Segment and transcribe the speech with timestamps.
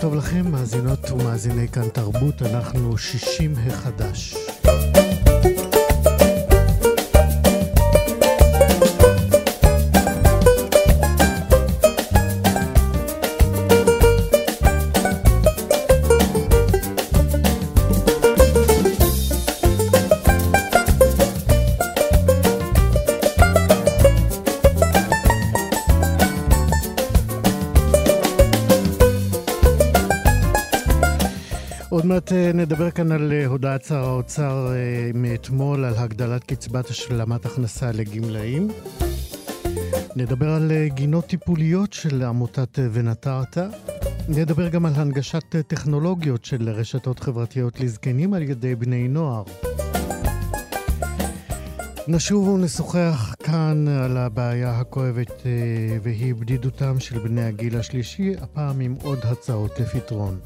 [0.00, 4.39] טוב לכם, מאזינות ומאזיני כאן תרבות, אנחנו שישים החדש.
[32.80, 38.68] נדבר כאן על אה, הודעת שר האוצר אה, מאתמול על הגדלת קצבת השלמת הכנסה לגמלאים.
[40.16, 43.58] נדבר על גינות טיפוליות של עמותת ונטרת.
[44.28, 49.42] נדבר גם על הנגשת טכנולוגיות של רשתות חברתיות לזקנים על ידי בני נוער.
[52.08, 55.42] נשוב ונשוחח כאן על הבעיה הכואבת
[56.02, 60.38] והיא בדידותם של בני הגיל השלישי, הפעם עם עוד הצעות לפתרון.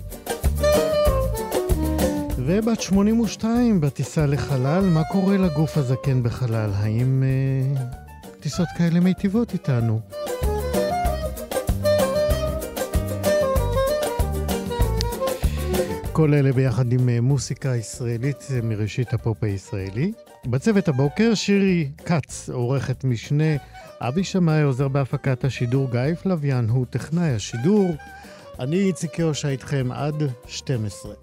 [2.47, 6.71] ובת 82 בטיסה לחלל, מה קורה לגוף הזקן בחלל?
[6.75, 7.83] האם אה,
[8.41, 10.01] טיסות כאלה מיטיבות איתנו?
[16.13, 20.13] כל אלה ביחד עם אה, מוסיקה ישראלית אה, מראשית הפופ הישראלי.
[20.47, 23.57] בצוות הבוקר שירי כץ, עורכת משנה,
[24.01, 27.95] אבי שמאי עוזר בהפקת השידור, גיא פלוויאן הוא טכנאי השידור.
[28.59, 31.15] אני איציק יושע איתכם עד 12.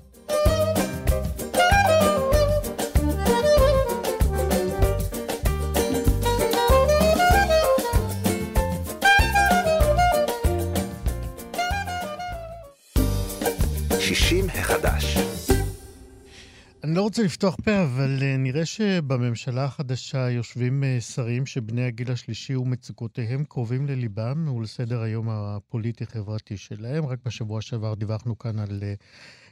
[17.11, 23.43] רוצה לפתוח פה, אבל uh, נראה שבממשלה החדשה יושבים uh, שרים שבני הגיל השלישי ומצוקותיהם
[23.43, 27.05] קרובים לליבם ולסדר היום הפוליטי-חברתי שלהם.
[27.05, 29.03] רק בשבוע שעבר דיווחנו כאן על uh,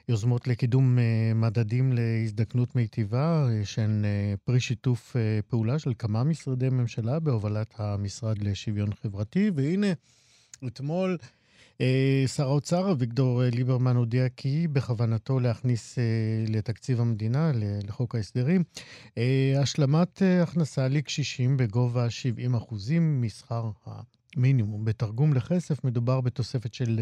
[0.10, 0.98] יוזמות לקידום
[1.36, 4.06] מדדים להזדקנות מיטיבה, שהן
[4.44, 5.16] פרי שיתוף
[5.48, 9.52] פעולה של כמה משרדי ממשלה בהובלת המשרד לשוויון חברתי.
[9.56, 9.94] והנה,
[10.68, 11.18] אתמול...
[11.82, 16.04] אה, שר האוצר אביגדור אה, ליברמן הודיע כי בכוונתו להכניס אה,
[16.48, 17.52] לתקציב המדינה,
[17.88, 18.64] לחוק ההסדרים,
[19.62, 24.86] השלמת הכנסה לקשישים בגובה 70 אחוזים משכר המינימום.
[24.86, 27.00] בתרגום לכסף מדובר בתוספת של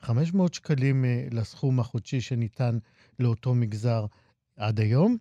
[0.00, 2.78] 500 שקלים לסכום החודשי שניתן
[3.18, 4.06] לאותו מגזר
[4.56, 5.16] עד היום.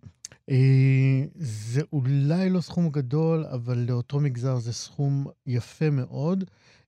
[1.35, 6.43] זה אולי לא סכום גדול, אבל לאותו מגזר זה סכום יפה מאוד.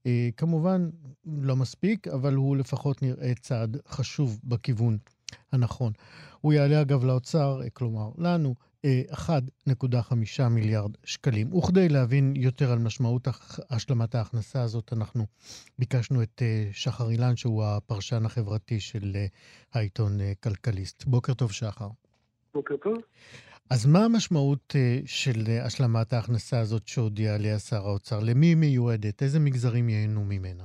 [0.08, 0.90] אה, כמובן,
[1.26, 4.98] לא מספיק, אבל הוא לפחות נראה צעד חשוב בכיוון
[5.52, 5.94] הנכון.
[6.42, 8.56] הוא יעלה אגב לאוצר, אה, כלומר לנו,
[9.12, 11.54] 1.5 אה, מיליארד שקלים.
[11.54, 13.28] וכדי להבין יותר על משמעות
[13.70, 15.26] השלמת ההכנסה הזאת, אנחנו
[15.80, 16.42] ביקשנו את
[16.72, 19.16] שחר אילן, שהוא הפרשן החברתי של
[19.74, 21.04] העיתון כלכליסט.
[21.06, 21.90] בוקר טוב, שחר.
[22.54, 22.98] בוקר טוב.
[23.70, 28.20] אז מה המשמעות אה, של אה, השלמת ההכנסה הזאת שהודיע עליה שר האוצר?
[28.30, 29.22] למי היא מיועדת?
[29.22, 30.64] איזה מגזרים ייהנו ממנה?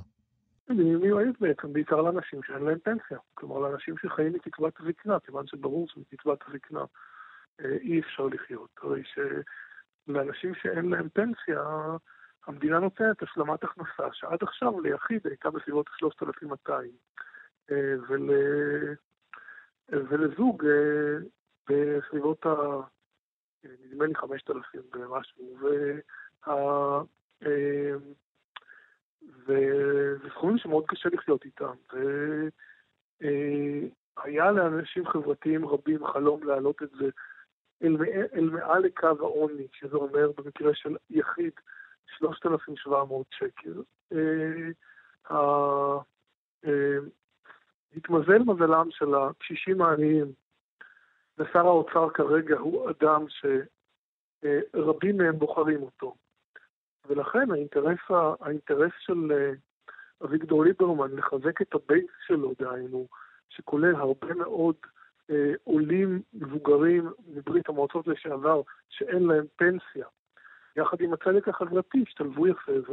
[0.68, 3.18] היא מיועדת בעצם בעיקר לאנשים שאין להם פנסיה.
[3.34, 6.84] כלומר, לאנשים שחיים מקצבת זקנה, כיוון שברור שמקצבת זקנה
[7.60, 8.70] אה, אי אפשר לחיות.
[8.82, 11.62] הרי שלאנשים שאין להם פנסיה,
[12.46, 16.90] המדינה נותנת השלמת הכנסה, שעד עכשיו ליחיד הייתה בסביבות 3,200,
[18.08, 18.30] ול...
[19.88, 20.64] ולזוג
[21.68, 22.50] בסביבות ה...
[23.64, 27.02] נדמה לי 5,000 ומשהו, וה...
[27.46, 28.12] אמ,
[29.46, 31.74] וזה סכומים שמאוד קשה לחיות איתם.
[33.20, 37.08] והיה אה, לאנשים חברתיים רבים חלום להעלות את זה
[37.82, 37.96] אל,
[38.34, 41.52] אל מעל לקו העוני, שזה אומר במקרה של יחיד
[42.06, 43.82] 3,700 שקל.
[44.12, 44.70] אה,
[45.30, 46.98] אה,
[47.96, 50.32] התמזל מזלם של הקשישים העניים
[51.38, 53.24] ושר האוצר כרגע הוא אדם
[54.42, 56.14] שרבים מהם בוחרים אותו.
[57.08, 57.98] ולכן האינטרס,
[58.40, 59.52] האינטרס של אה,
[60.24, 63.06] אביגדור ליברמן לחזק את הבייס שלו, דהיינו,
[63.48, 64.76] שכולל הרבה מאוד
[65.30, 70.06] אה, עולים מבוגרים מברית המועצות לשעבר שאין להם פנסיה,
[70.76, 72.72] יחד עם הצדק החברתי, השתלבו יפה.
[72.72, 72.92] ו...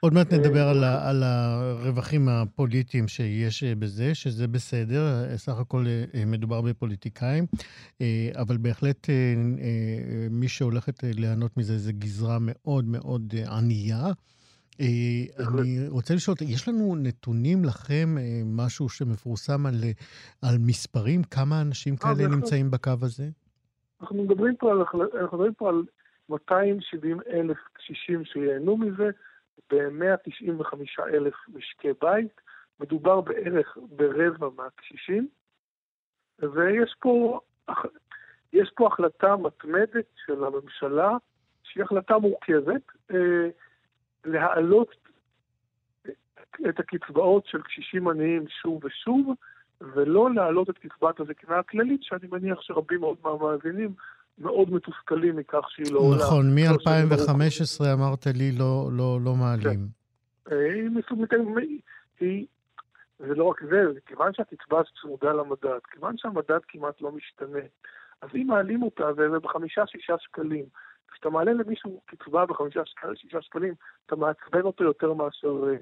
[0.00, 5.84] עוד מעט נדבר על, ה, על הרווחים הפוליטיים שיש בזה, שזה בסדר, סך הכל
[6.26, 7.44] מדובר בפוליטיקאים,
[8.36, 9.06] אבל בהחלט
[10.30, 14.06] מי שהולכת ליהנות מזה זה גזרה מאוד מאוד ענייה.
[15.38, 19.74] אני רוצה לשאול, יש לנו נתונים לכם, משהו שמפורסם על,
[20.42, 21.22] על מספרים?
[21.22, 23.28] כמה אנשים כאלה נמצאים בקו הזה?
[24.00, 24.78] אנחנו מדברים פה על,
[25.20, 25.82] אנחנו מדברים פה על
[26.30, 29.10] 270 אלף קשישים שייהנו מזה,
[29.70, 30.74] ב-195
[31.14, 32.40] אלף משקי בית.
[32.80, 35.28] מדובר בערך ברבע מהקשישים,
[36.38, 37.40] ויש פה,
[38.52, 41.16] יש פה החלטה מתמדת של הממשלה,
[41.62, 43.48] שהיא החלטה מורכבת, אה,
[44.24, 44.94] להעלות
[46.68, 49.34] את הקצבאות של קשישים עניים שוב ושוב,
[49.80, 53.94] ולא להעלות את קצבת הזקנה הכללית, שאני מניח שרבים מאוד מהמאזינים
[54.38, 56.16] מאוד מתוסכלים מכך שהיא לא עולה.
[56.16, 59.88] נכון, מ-2015 אמרת לי לא, לא, לא מעלים.
[60.44, 60.54] כן.
[61.58, 61.80] היא,
[62.20, 62.46] היא,
[63.18, 67.58] זה לא רק זה, כיוון שהקצבה צמודה למדד, כיוון שהמדד כמעט לא משתנה,
[68.22, 70.64] אז אם מעלים אותה וזה בחמישה-שישה שקלים,
[71.12, 73.74] כשאתה מעלה למישהו קצבה בחמישה-שישה שקלים,
[74.06, 75.76] אתה מעצבן אותו יותר מאשר אה,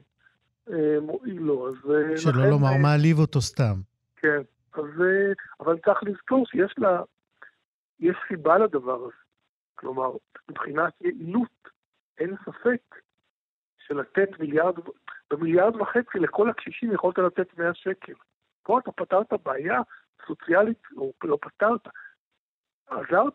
[0.75, 1.69] אה מועיל לו.
[1.69, 1.73] אה,
[2.17, 3.75] שלא לכן, לומר, אה, מעליב אותו סתם.
[4.17, 4.41] כן,
[4.75, 7.03] אז, אה, אבל צריך לזכור שיש לה,
[8.01, 9.17] יש סיבה לדבר הזה.
[9.75, 10.11] כלומר,
[10.51, 11.69] מבחינת יעילות,
[12.19, 12.81] אין ספק
[13.79, 14.75] שלתת מיליארד,
[15.31, 18.13] במיליארד וחצי לכל הקשישים יכולת לתת 100 שקל.
[18.63, 19.81] פה אתה פתרת בעיה
[20.27, 21.81] סוציאלית, או לא פתרת,
[22.87, 23.35] עזרת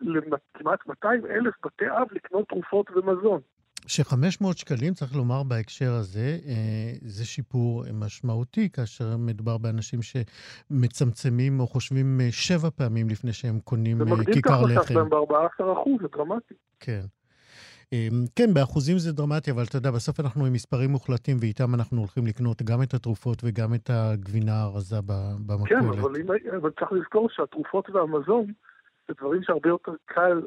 [0.00, 3.40] לכמעט 200 אלף בתי אב לקנות תרופות ומזון.
[3.86, 11.66] ש-500 שקלים, צריך לומר בהקשר הזה, אה, זה שיפור משמעותי, כאשר מדובר באנשים שמצמצמים או
[11.66, 14.14] חושבים אה, שבע פעמים לפני שהם קונים כיכר לחם.
[14.14, 16.54] זה מגדיל את ההכנסה שלהם ב-14%, זה דרמטי.
[16.80, 17.02] כן.
[17.92, 21.98] אמ, כן, באחוזים זה דרמטי, אבל אתה יודע, בסוף אנחנו עם מספרים מוחלטים, ואיתם אנחנו
[21.98, 24.96] הולכים לקנות גם את התרופות וגם את הגבינה הרזה
[25.46, 25.68] במכולת.
[25.68, 26.14] כן, אבל,
[26.56, 28.52] אבל צריך לזכור שהתרופות והמזון
[29.08, 30.42] זה דברים שהרבה יותר קל,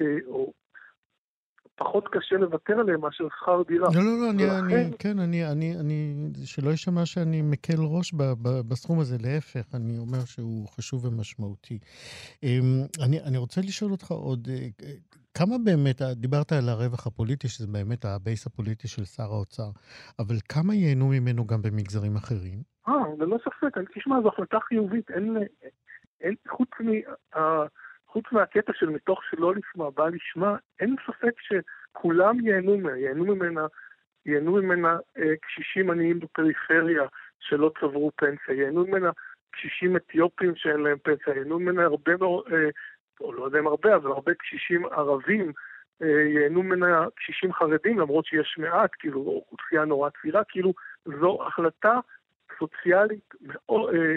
[0.00, 0.52] אה, או
[1.76, 3.88] פחות קשה לוותר עליהם מאשר שכר דירה.
[3.94, 4.76] לא, לא, לא, אני, ולכן...
[4.76, 6.14] אני, כן, אני, אני, אני,
[6.44, 11.78] שלא יישמע שאני מקל ראש ב, ב, בסכום הזה, להפך, אני אומר שהוא חשוב ומשמעותי.
[12.42, 12.48] אמ,
[13.04, 14.68] אני, אני רוצה לשאול אותך עוד, אה,
[15.34, 19.70] כמה באמת, דיברת על הרווח הפוליטי, שזה באמת הבייס הפוליטי של שר האוצר,
[20.18, 22.58] אבל כמה ייהנו ממנו גם במגזרים אחרים?
[22.88, 25.36] אה, ללא ספק, תשמע, זו החלטה חיובית, אין,
[26.20, 26.90] אין, חוץ מ...
[28.06, 33.66] חוץ מהקטע של מתוך שלא לשמה בא לשמה, אין ספק שכולם ייהנו ממנה, ייהנו ממנה,
[34.26, 37.02] ייהנו ממנה אה, קשישים עניים בפריפריה
[37.40, 39.10] שלא צברו פנסיה, ייהנו ממנה
[39.50, 42.68] קשישים אתיופים שאין להם פנסיה, ייהנו ממנה הרבה מאוד, אה,
[43.20, 45.52] או לא יודע אם הרבה, אבל הרבה קשישים ערבים,
[46.02, 50.72] אה, ייהנו ממנה קשישים חרדים, למרות שיש מעט, כאילו, אוכלוסייה נורא צעירה, כאילו,
[51.20, 52.00] זו החלטה
[52.58, 53.94] סוציאלית מאוד...
[53.94, 54.16] אה,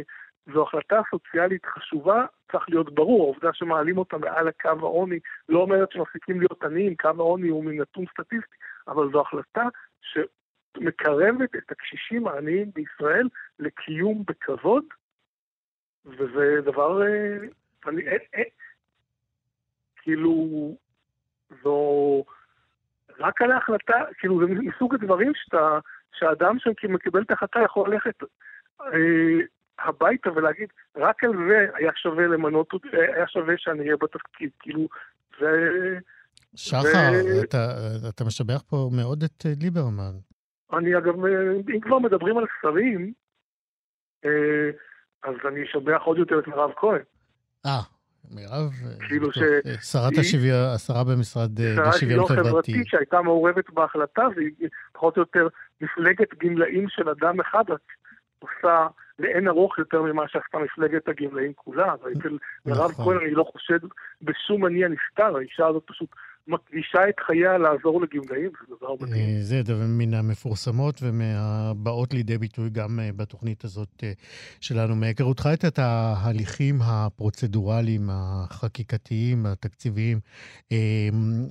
[0.53, 5.19] זו החלטה סוציאלית חשובה, צריך להיות ברור, העובדה שמעלים אותה מעל לקו העוני
[5.49, 8.55] לא אומרת שמפסיקים להיות עניים, קו העוני הוא מן נתון סטטיסטי,
[8.87, 9.63] אבל זו החלטה
[10.01, 13.27] שמקרבת את הקשישים העניים בישראל
[13.59, 14.83] לקיום בכבוד,
[16.05, 17.37] וזה דבר, אה,
[17.87, 18.45] אני, אין, אין,
[20.01, 20.75] כאילו,
[21.63, 22.23] זו,
[23.19, 25.79] רק על ההחלטה, כאילו זה מסוג הדברים שאתה,
[26.13, 28.23] שהאדם שמקבל את ההחלטה יכול ללכת
[28.81, 29.45] אה,
[29.85, 34.87] הביתה ולהגיד, רק על זה היה שווה למנות, היה שווה שאני אהיה בתפקיד, כאילו,
[35.39, 35.49] זה...
[36.55, 37.43] שחר, ו...
[37.43, 37.75] אתה,
[38.09, 40.13] אתה משבח פה מאוד את אה, ליברמן.
[40.73, 43.13] אני אגב, אה, אם כבר מדברים על שרים,
[44.25, 44.69] אה,
[45.23, 47.01] אז אני אשבח עוד יותר את מירב כהן.
[47.65, 47.81] אה,
[48.31, 48.71] מירב,
[49.07, 49.39] כאילו ש...
[49.91, 52.35] שרת השוויון, השרה במשרד לשוויון חברתי.
[52.35, 55.47] שרת חברתית שהייתה מעורבת בהחלטה, והיא פחות או יותר
[55.81, 57.63] מפלגת גמלאים של אדם אחד,
[58.39, 58.87] עושה
[59.19, 63.05] לאין ארוך יותר ממה שעשתה מפלגת הגמלאים כולה, ואצל מירב נכון.
[63.05, 63.79] כהן אני לא חושד
[64.21, 66.09] בשום מניע נסתר, האישה הזאת פשוט
[66.49, 69.37] מקדישה את חייה לעזור לגמלאים, זה דבר מדהים.
[69.37, 74.11] אה, זה דבר מן המפורסמות ומהבאות לידי ביטוי גם אה, בתוכנית הזאת אה,
[74.61, 74.95] שלנו.
[74.95, 80.19] מהיכרותך את ההליכים הפרוצדורליים, החקיקתיים, התקציביים,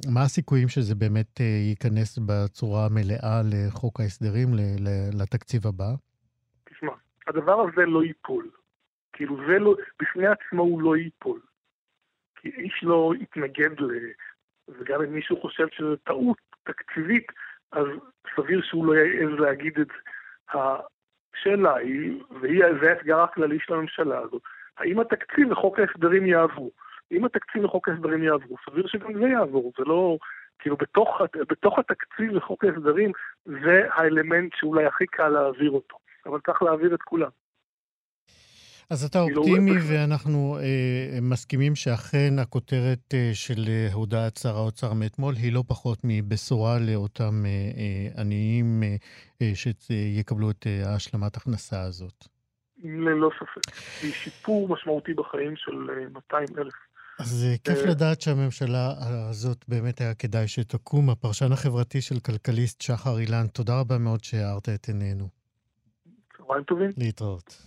[0.08, 4.48] מה הסיכויים שזה באמת ייכנס בצורה המלאה לחוק ההסדרים,
[5.12, 6.07] לתקציב הבא?
[7.28, 8.50] הדבר הזה לא ייפול.
[9.12, 11.40] כאילו זה לא, בפני עצמו הוא לא ייפול.
[12.36, 13.90] כי איש לא יתנגד ל...
[14.68, 17.32] וגם אם מישהו חושב שזו טעות תקציבית,
[17.72, 17.86] אז
[18.36, 19.94] סביר שהוא לא יעז להגיד את זה.
[20.54, 24.42] השאלה היא, וזה האתגר הכללי של הממשלה הזאת,
[24.78, 26.70] האם התקציב וחוק ההסדרים יעברו?
[27.12, 30.18] אם התקציב וחוק ההסדרים יעברו, סביר שגם זה יעבור, זה לא...
[30.58, 33.12] כאילו בתוך, בתוך התקציב לחוק ההסדרים
[33.44, 37.30] זה האלמנט שאולי הכי קל להעביר אותו, אבל צריך להעביר את כולם.
[38.90, 44.92] אז אתה כאילו, אופטימי, ואנחנו אה, מסכימים שאכן הכותרת אה, של אה, הודעת שר האוצר
[44.92, 48.96] מאתמול היא לא פחות מבשורה לאותם אה, אה, עניים אה,
[49.42, 50.96] אה, שיקבלו את אה,
[51.36, 52.24] הכנסה הזאת.
[52.84, 53.76] ללא ספק.
[54.02, 55.72] היא שיפור משמעותי בחיים של
[56.12, 56.74] 200 אה, אלף.
[57.18, 58.92] אז אה, כיף אה, לדעת שהממשלה
[59.30, 61.10] הזאת באמת היה כדאי שתקום.
[61.10, 65.37] הפרשן החברתי של כלכליסט שחר אילן, תודה רבה מאוד שהארת את עינינו.
[66.48, 66.90] צהריים טובים.
[66.96, 67.62] להתראות.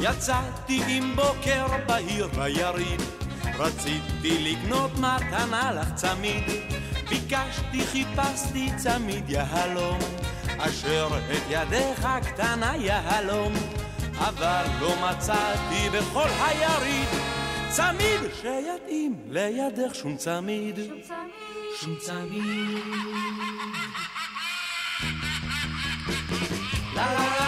[0.00, 3.00] יצאתי עם בוקר בהיר היריד,
[3.58, 6.44] רציתי לקנות מתנה לך צמיד,
[7.08, 9.98] ביקשתי חיפשתי צמיד יהלום,
[10.58, 13.52] אשר את ידך קטנה יהלום,
[14.18, 17.08] אבל לא מצאתי בכל היריד,
[17.68, 20.76] צמיד שיתאים לידך שום צמיד.
[20.76, 21.46] שום צמיד.
[21.80, 22.84] שום צמיד.
[26.94, 27.45] לה לה לה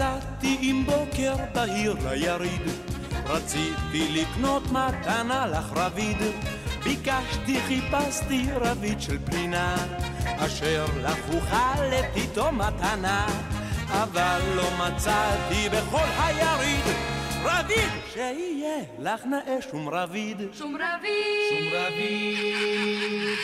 [0.00, 2.62] יצאתי עם בוקר בהיר ליריד,
[3.26, 6.16] רציתי לקנות מתנה לך רביד,
[6.84, 9.76] ביקשתי חיפשתי רביד של פנינה,
[10.38, 13.26] אשר לך אוכל איתו מתנה,
[13.88, 16.84] אבל לא מצאתי בכל היריד
[17.42, 20.42] רביד שיהיה לך נאה שום רביד.
[20.58, 21.12] שום רביד.
[21.50, 23.38] שום רביד.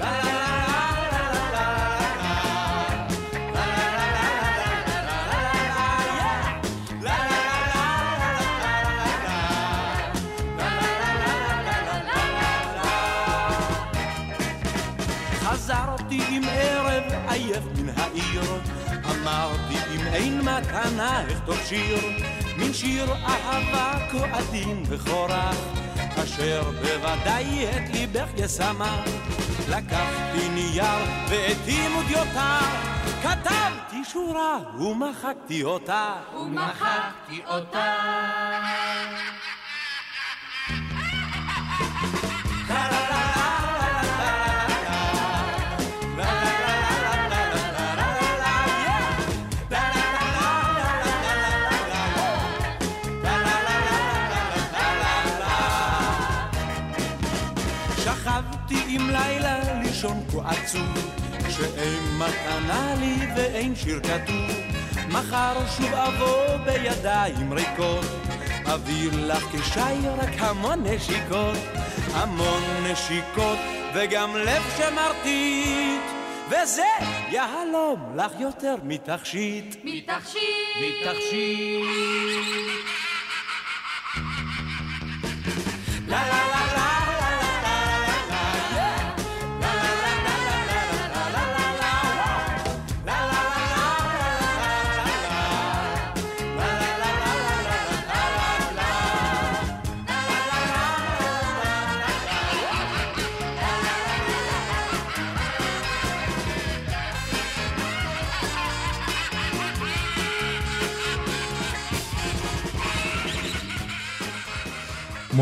[0.02, 0.41] עייף
[20.62, 21.98] מתנה אכתוב שיר,
[22.58, 25.56] מן שיר אהבה כה עדין וכורח,
[26.24, 29.04] אשר בוודאי את ליבך ישמח.
[29.68, 30.84] לקחתי נייר
[31.28, 32.58] ואת עימודיותה,
[33.22, 36.14] כתבתי שורה ומחקתי אותה.
[36.36, 37.94] ומחקתי אותה.
[60.02, 61.14] לישון כה עצוב,
[61.50, 64.50] שאין מתנה לי ואין שיר כתוב.
[65.08, 68.04] מחר שוב אבוא בידיים ריקות,
[68.74, 71.58] אביא לך כשי רק המון נשיקות,
[72.12, 73.58] המון נשיקות
[73.94, 76.02] וגם לב שמרטיט.
[76.48, 76.88] וזה
[77.28, 79.76] יהלום לך יותר מתכשיט.
[79.84, 80.42] מתכשיט.
[80.80, 81.86] מתכשיט.
[86.08, 86.61] לה לה לה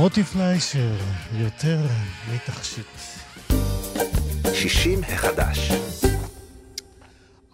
[0.01, 0.97] מוטי פליישר,
[1.33, 1.87] יותר
[2.35, 2.87] מתכשיט.
[4.55, 5.71] 60 החדש.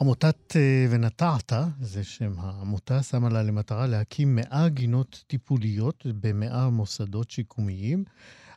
[0.00, 7.30] עמותת אה, ונטעת, זה שם העמותה, שמה לה למטרה להקים 100 גינות טיפוליות ב-100 מוסדות
[7.30, 8.04] שיקומיים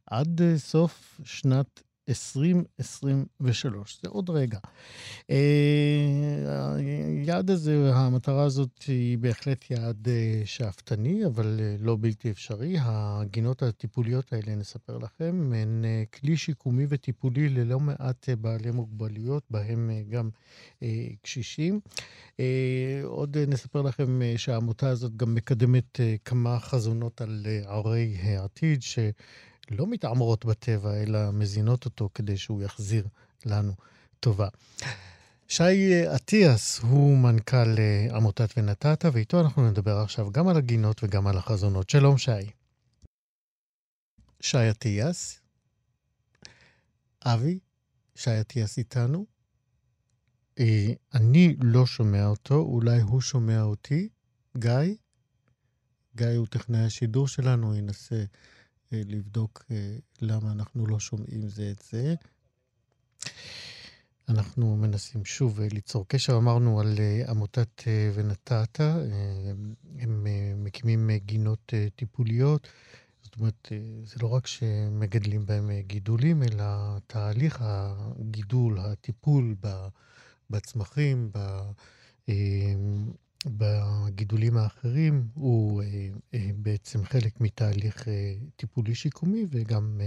[0.06, 4.60] עד אה, סוף שנת 2023, זה עוד רגע.
[5.30, 12.76] אה, היעד הזה, המטרה הזאת היא בהחלט יעד אה, שאפתני, אבל אה, לא בלתי אפשרי.
[12.80, 20.30] הגינות הטיפוליות האלה, נספר לכם, הן כלי שיקומי וטיפולי ללא מעט בעלי מוגבלויות, בהם גם
[21.22, 21.80] קשישים.
[23.04, 29.00] עוד נספר לכם שהעמותה הזאת גם מקדמת כמה חזונות על ערי העתיד, ש...
[29.72, 33.08] לא מתעמרות בטבע, אלא מזינות אותו כדי שהוא יחזיר
[33.46, 33.74] לנו
[34.20, 34.48] טובה.
[35.48, 41.28] שי אטיאס הוא מנכ"ל אה, עמותת ונתת, ואיתו אנחנו נדבר עכשיו גם על הגינות וגם
[41.28, 41.90] על החזונות.
[41.90, 42.32] שלום, שי.
[44.42, 45.40] שי אטיאס.
[47.26, 47.60] אבי,
[48.16, 49.26] שי אטיאס איתנו.
[50.60, 54.10] אה, אני לא שומע אותו, אולי הוא שומע אותי.
[54.58, 54.96] גיא?
[56.16, 58.24] גיא הוא טכנאי השידור שלנו, ינסה
[58.92, 62.16] לבדוק אה, למה אנחנו לא שומעים זה את זה.
[64.30, 66.38] אנחנו מנסים שוב ליצור קשר.
[66.38, 68.80] אמרנו על עמותת ונתת,
[70.00, 72.68] הם מקימים גינות טיפוליות.
[73.22, 73.72] זאת אומרת,
[74.04, 76.66] זה לא רק שמגדלים בהם גידולים, אלא
[77.08, 79.56] תהליך הגידול, הטיפול
[80.50, 81.32] בצמחים,
[83.46, 85.84] בגידולים האחרים, הוא
[86.56, 88.08] בעצם חלק מתהליך
[88.56, 90.02] טיפולי שיקומי, וגם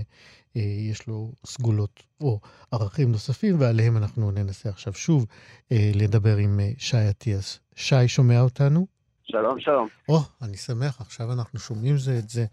[0.90, 2.40] יש לו סגולות או
[2.72, 5.26] ערכים נוספים, ועליהם אנחנו ננסה עכשיו שוב
[5.70, 7.60] לדבר עם שי אטיאס.
[7.74, 8.86] שי, שומע אותנו?
[9.22, 9.88] שלום, שלום.
[10.08, 12.46] או, אני שמח, עכשיו אנחנו שומעים זה את זה.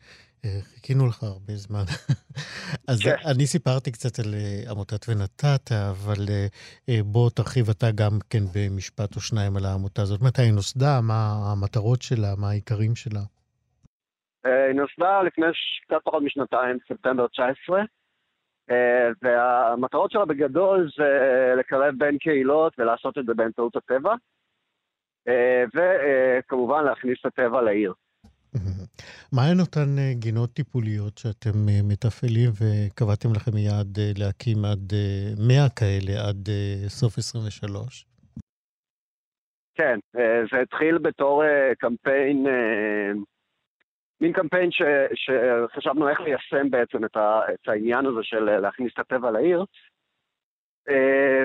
[0.46, 1.86] אה, חיכינו לך הרבה זמן.
[2.90, 3.16] אז כן.
[3.32, 6.22] אני סיפרתי קצת על אה, עמותת ונתת, אבל
[6.90, 10.22] אה, בוא תרחיב אתה גם כן במשפט או שניים על העמותה הזאת.
[10.22, 11.00] מתי היא נוסדה?
[11.02, 12.32] מה המטרות שלה?
[12.42, 13.24] מה העיקרים שלה?
[14.46, 15.46] היא נוסדה לפני
[15.86, 17.82] קצת פחות משנתיים, ספטמבר 19,
[19.22, 21.10] והמטרות שלה בגדול זה
[21.60, 24.16] לקרב בין קהילות ולעשות את זה באמצעות הטבע,
[25.76, 27.94] וכמובן להכניס את הטבע לעיר.
[29.36, 34.94] מה הן אותן אה, גינות טיפוליות שאתם אה, מתפעלים וקבעתם לכם יעד אה, להקים עד
[35.48, 36.50] 100 כאלה עד
[36.88, 38.06] סוף 23?
[39.76, 40.00] כן,
[40.52, 41.44] זה התחיל בתור
[41.80, 42.46] קמפיין,
[44.22, 44.82] מין קמפיין ש,
[45.14, 49.66] שחשבנו איך ליישם בעצם את העניין הזה של להכניס את הטבע לעיר,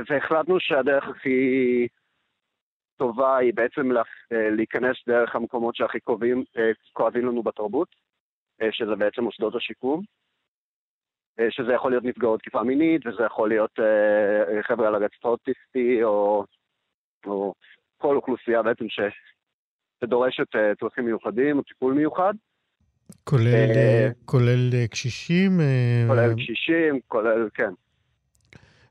[0.08, 1.88] והחלטנו שהדרך הכי
[2.96, 7.88] טובה היא בעצם אה, להיכנס דרך המקומות שהכי כואבים, אה, כואבים לנו בתרבות,
[8.62, 10.02] אה, שזה בעצם מוסדות השיקום,
[11.50, 13.78] שזה יכול להיות נפגעות תקיפה מינית, וזה יכול להיות
[14.62, 16.44] חבר'ה על הגצת אוטיסטי, או,
[17.26, 17.54] או
[17.96, 19.00] כל אוכלוסייה בעצם ש,
[20.00, 20.46] שדורשת
[20.80, 22.34] צרכים מיוחדים או טיפול מיוחד.
[23.24, 25.50] כולל, כולל קשישים?
[26.08, 27.70] כולל קשישים, כולל, כן.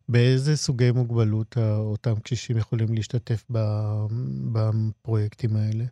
[0.09, 3.45] באיזה סוגי מוגבלות אותם קשישים יכולים להשתתף
[4.53, 5.85] בפרויקטים האלה?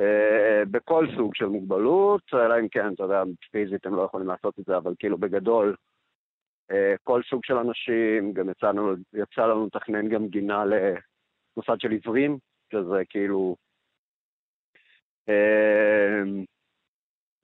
[0.00, 4.58] אה, בכל סוג של מוגבלות, אלא אם כן, אתה יודע, פיזית הם לא יכולים לעשות
[4.58, 5.76] את זה, אבל כאילו בגדול,
[6.70, 12.38] אה, כל סוג של אנשים, גם יצאנו, יצא לנו לתכנן גם גינה למוסד של עיוורים,
[12.72, 13.56] שזה כאילו
[15.28, 16.22] אה,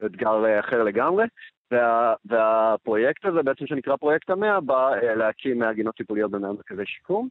[0.07, 1.25] אתגר אחר לגמרי.
[1.70, 7.29] וה, והפרויקט הזה בעצם שנקרא פרויקט המאה בא אה, להקים מהגינות טיפוליות במאה מרכזי שיקום.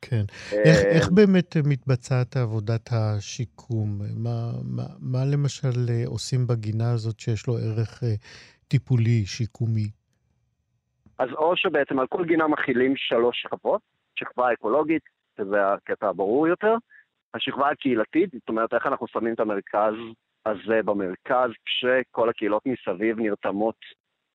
[0.00, 0.24] כן.
[0.52, 3.98] אה, איך, איך באמת מתבצעת עבודת השיקום?
[4.16, 8.02] מה, מה, מה למשל אה, עושים בגינה הזאת שיש לו ערך
[8.68, 9.88] טיפולי, שיקומי?
[11.18, 13.80] אז או שבעצם על כל גינה מכילים שלוש שכבות,
[14.14, 15.02] שכבה אקולוגית,
[15.38, 16.74] שזה הקטע הברור יותר,
[17.34, 19.94] השכבה הקהילתית, זאת אומרת איך אנחנו שמים את המרכז
[20.46, 23.76] הזה במרכז, כשכל הקהילות מסביב נרתמות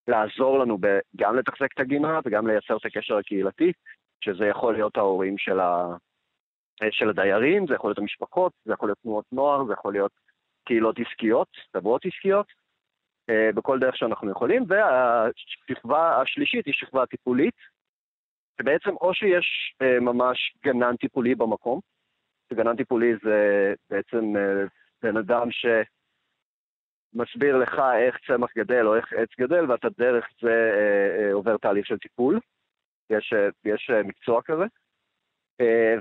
[0.08, 0.78] לעזור לנו
[1.16, 3.72] גם לתחזק את הגינה וגם לייצר את הקשר הקהילתי,
[4.22, 5.88] שזה יכול להיות ההורים של, ה...
[6.92, 10.12] של הדיירים, זה יכול להיות המשפחות, זה יכול להיות תנועות נוער, זה יכול להיות
[10.66, 12.48] קהילות עסקיות, חברות עסקיות,
[13.30, 14.64] אה, בכל דרך שאנחנו יכולים.
[14.68, 17.56] והשכבה השלישית היא שכבה טיפולית,
[18.62, 21.80] שבעצם או שיש אה, ממש גנן טיפולי במקום,
[22.50, 24.66] שגנן טיפולי זה בעצם אה,
[25.02, 25.66] בן אדם ש...
[27.14, 31.58] מסביר לך איך צמח גדל או איך עץ גדל, ואתה דרך זה אה, אה, עובר
[31.58, 32.40] תהליך של טיפול.
[33.10, 34.66] יש, אה, יש מקצוע כזה.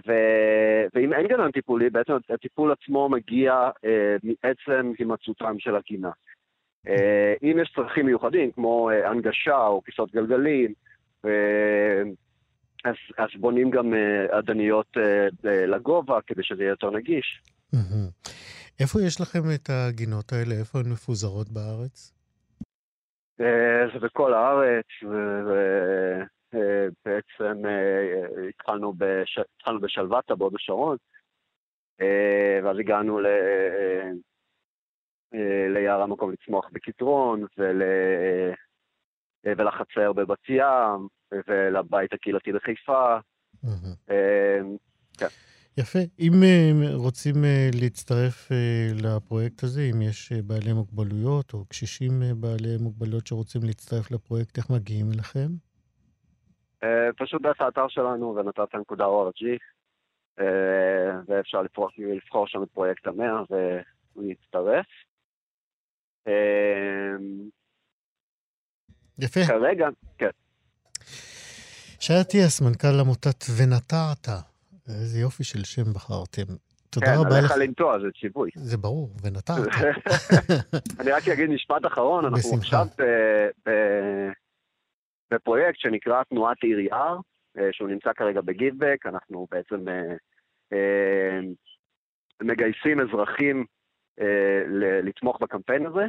[0.07, 0.13] ו,
[0.95, 3.71] ואם אין גנן טיפולי, בעצם הטיפול עצמו מגיע
[4.23, 6.11] מעצם הימצאותם של הגינה.
[7.43, 10.73] אם יש צרכים מיוחדים, כמו הנגשה או כיסאות גלגלים,
[12.85, 13.95] אז, אז בונים גם
[14.31, 14.97] עדניות
[15.45, 17.43] לגובה כדי שזה יהיה יותר נגיש.
[18.81, 20.55] איפה יש לכם את הגינות האלה?
[20.55, 22.13] איפה הן מפוזרות בארץ?
[23.41, 24.87] אה, זה בכל הארץ,
[26.53, 29.39] ובעצם אה, התחלנו, בש...
[29.57, 30.97] התחלנו בשלוותה בהוד השרון,
[32.01, 33.27] אה, ואז הגענו ל...
[35.75, 37.83] ליער המקום לצמוח בקטרון, ול...
[39.45, 41.09] ולחצר בבת ים,
[41.49, 43.19] ולבית הקהילתי בחיפה.
[43.65, 44.13] Mm-hmm.
[45.19, 45.27] כן.
[45.79, 45.99] יפה.
[46.19, 52.77] אם uh, רוצים uh, להצטרף uh, לפרויקט הזה, אם יש בעלי מוגבלויות או קשישים בעלי
[52.81, 55.49] מוגבלויות שרוצים להצטרף לפרויקט, איך מגיעים אליכם?
[57.17, 59.45] פשוט דרך האתר שלנו, ונתת.org,
[61.29, 63.43] ואפשר לבחור, לבחור שם את פרויקט המאה.
[66.27, 66.31] Uh,
[69.19, 69.41] יפה.
[69.47, 69.89] כרגע,
[70.19, 70.31] כן.
[72.01, 74.48] שי אטיאס, מנכ"ל עמותת ונטעת.
[74.89, 76.55] איזה יופי של שם בחרתם.
[76.91, 77.57] תודה כן, רבה עליך לך.
[77.57, 78.51] לנטוע, זה ציווי.
[78.55, 79.59] זה ברור, ונטעת.
[81.01, 82.57] אני רק אגיד משפט אחרון, אנחנו.
[82.57, 82.87] עכשיו
[85.31, 87.19] בפרויקט שנקרא תנועת עיר יער,
[87.59, 90.15] אה, שהוא נמצא כרגע בגיבבק, אנחנו בעצם אה,
[90.73, 91.41] אה,
[92.43, 93.65] מגייסים אזרחים
[95.05, 96.07] לתמוך בקמפיין הזה,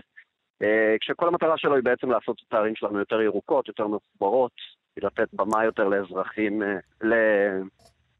[1.02, 4.52] כשכל המטרה שלו היא בעצם לעשות את הערים שלנו יותר ירוקות, יותר מחוברות,
[4.98, 6.62] לתת במה יותר לאזרחים,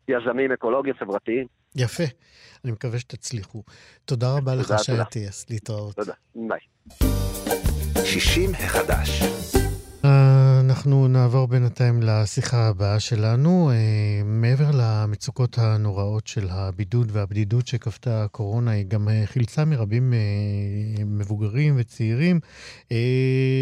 [0.10, 1.48] ליזמים אקולוגיים חברתיים.
[1.76, 2.04] יפה.
[2.64, 3.64] אני מקווה שתצליחו.
[4.06, 5.04] תודה רבה לך, תודה, שי תודה.
[5.04, 5.46] אטיאס.
[5.50, 5.96] להתראות.
[5.96, 6.14] תודה.
[6.36, 6.60] ביי.
[8.06, 9.22] 60 החדש.
[10.80, 13.72] אנחנו נעבור בינתיים לשיחה הבאה שלנו.
[13.72, 21.04] אה, מעבר למצוקות הנוראות של הבידוד והבדידות שכפתה הקורונה, היא גם אה, חילצה מרבים אה,
[21.06, 22.40] מבוגרים וצעירים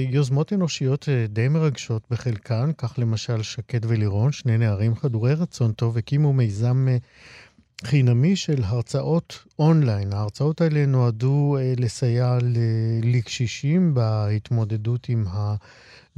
[0.10, 6.34] יוזמות אנושיות די מרגשות בחלקן, כך למשל שקד ולירון, שני נערים חדורי רצון טוב, הקימו
[6.34, 6.88] מיזם
[7.84, 10.13] חינמי של הרצאות אונליין.
[10.13, 12.38] ההרצאות האלה נועדו לסייע
[13.03, 15.25] לקשישים בהתמודדות עם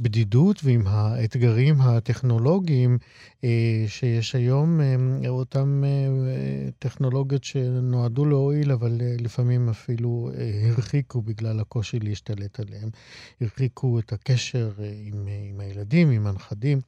[0.00, 2.98] הבדידות ועם האתגרים הטכנולוגיים
[3.44, 10.30] אה, שיש היום, אה, אותן אה, טכנולוגיות שנועדו להועיל, אבל לפעמים אפילו
[10.68, 12.88] הרחיקו בגלל הקושי להשתלט עליהם.
[13.40, 14.70] הרחיקו את הקשר
[15.06, 16.80] עם, עם הילדים, עם הנכדים.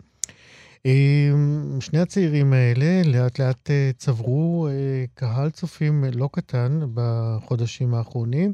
[1.81, 4.68] שני הצעירים האלה לאט לאט צברו
[5.14, 8.53] קהל צופים לא קטן בחודשים האחרונים.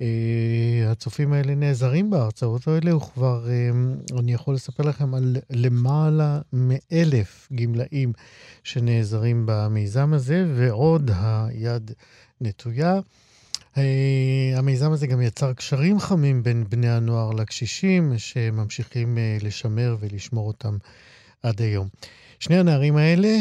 [0.00, 3.70] אה, הצופים האלה נעזרים בהרצאות האלה, וכבר אה,
[4.18, 8.12] אני יכול לספר לכם על למעלה מאלף גמלאים
[8.64, 11.90] שנעזרים במיזם הזה, ועוד היד
[12.40, 13.00] נטויה.
[13.74, 13.80] Uh,
[14.56, 20.76] המיזם הזה גם יצר קשרים חמים בין בני הנוער לקשישים, שממשיכים לשמר ולשמור אותם
[21.42, 21.88] עד היום.
[22.38, 23.38] שני הנערים האלה,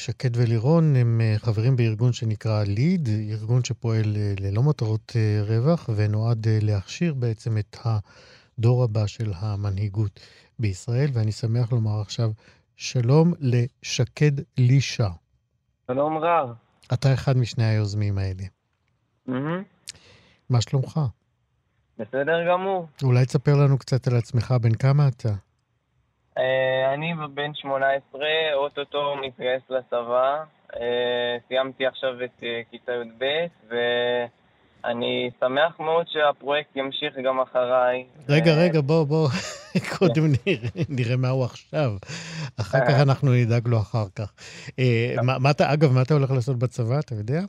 [0.00, 5.90] שקד ולירון, הם uh, חברים בארגון שנקרא ליד, ארגון שפועל uh, ללא מטרות uh, רווח
[5.96, 10.20] ונועד להכשיר בעצם את הדור הבא של המנהיגות
[10.58, 12.30] בישראל, ואני שמח לומר עכשיו
[12.76, 15.08] שלום לשקד לישה.
[15.86, 16.48] שלום רב.
[16.92, 18.44] אתה אחד משני היוזמים האלה.
[19.26, 19.62] מהמם.
[20.50, 21.00] מה שלומך?
[21.98, 22.86] בסדר גמור.
[23.02, 25.34] אולי תספר לנו קצת על עצמך, בן כמה אתה?
[26.40, 28.20] אה, אני בן 18,
[28.54, 30.44] אוטוטו מתגייס לצבא.
[30.76, 33.24] אה, סיימתי עכשיו את אה, כיתה י"ב,
[33.68, 38.04] ואני שמח מאוד שהפרויקט ימשיך גם אחריי.
[38.28, 39.28] רגע, רגע, בוא, בוא,
[39.98, 41.90] קודם נראה, נראה מה הוא עכשיו.
[42.60, 44.32] אחר כך אנחנו נדאג לו אחר כך.
[45.22, 47.40] מה, מה אתה, אגב, מה אתה הולך לעשות בצבא, אתה יודע?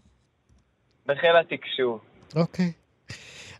[1.05, 1.99] בחיל התקשוב.
[2.35, 2.71] אוקיי.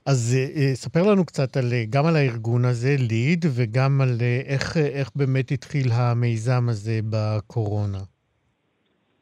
[0.06, 4.18] אז אה, אה, ספר לנו קצת על, אה, גם על הארגון הזה, ליד, וגם על
[4.48, 7.98] איך, איך באמת התחיל המיזם הזה בקורונה.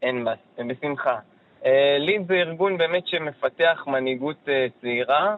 [0.01, 0.37] אין בעיה,
[0.69, 1.19] בשמחה.
[1.99, 4.49] ליד זה ארגון באמת שמפתח מנהיגות
[4.81, 5.35] צעירה.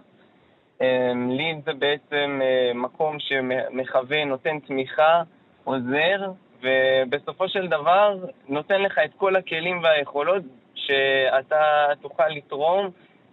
[1.29, 2.39] ליד זה בעצם
[2.75, 5.21] מקום שמכוון, נותן תמיכה,
[5.63, 10.43] עוזר, ובסופו של דבר נותן לך את כל הכלים והיכולות
[10.75, 12.89] שאתה תוכל לתרום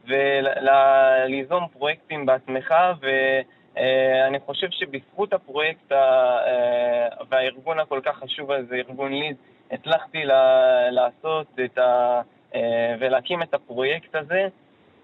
[0.08, 9.12] וליזום פרויקטים בעצמך, ואני חושב שבזכות הפרויקט ה- אה, והארגון הכל כך חשוב הזה, ארגון
[9.12, 9.36] ליד,
[9.70, 12.20] הצלחתי ל- לעשות את ה...
[12.54, 14.48] אה, ולהקים את הפרויקט הזה,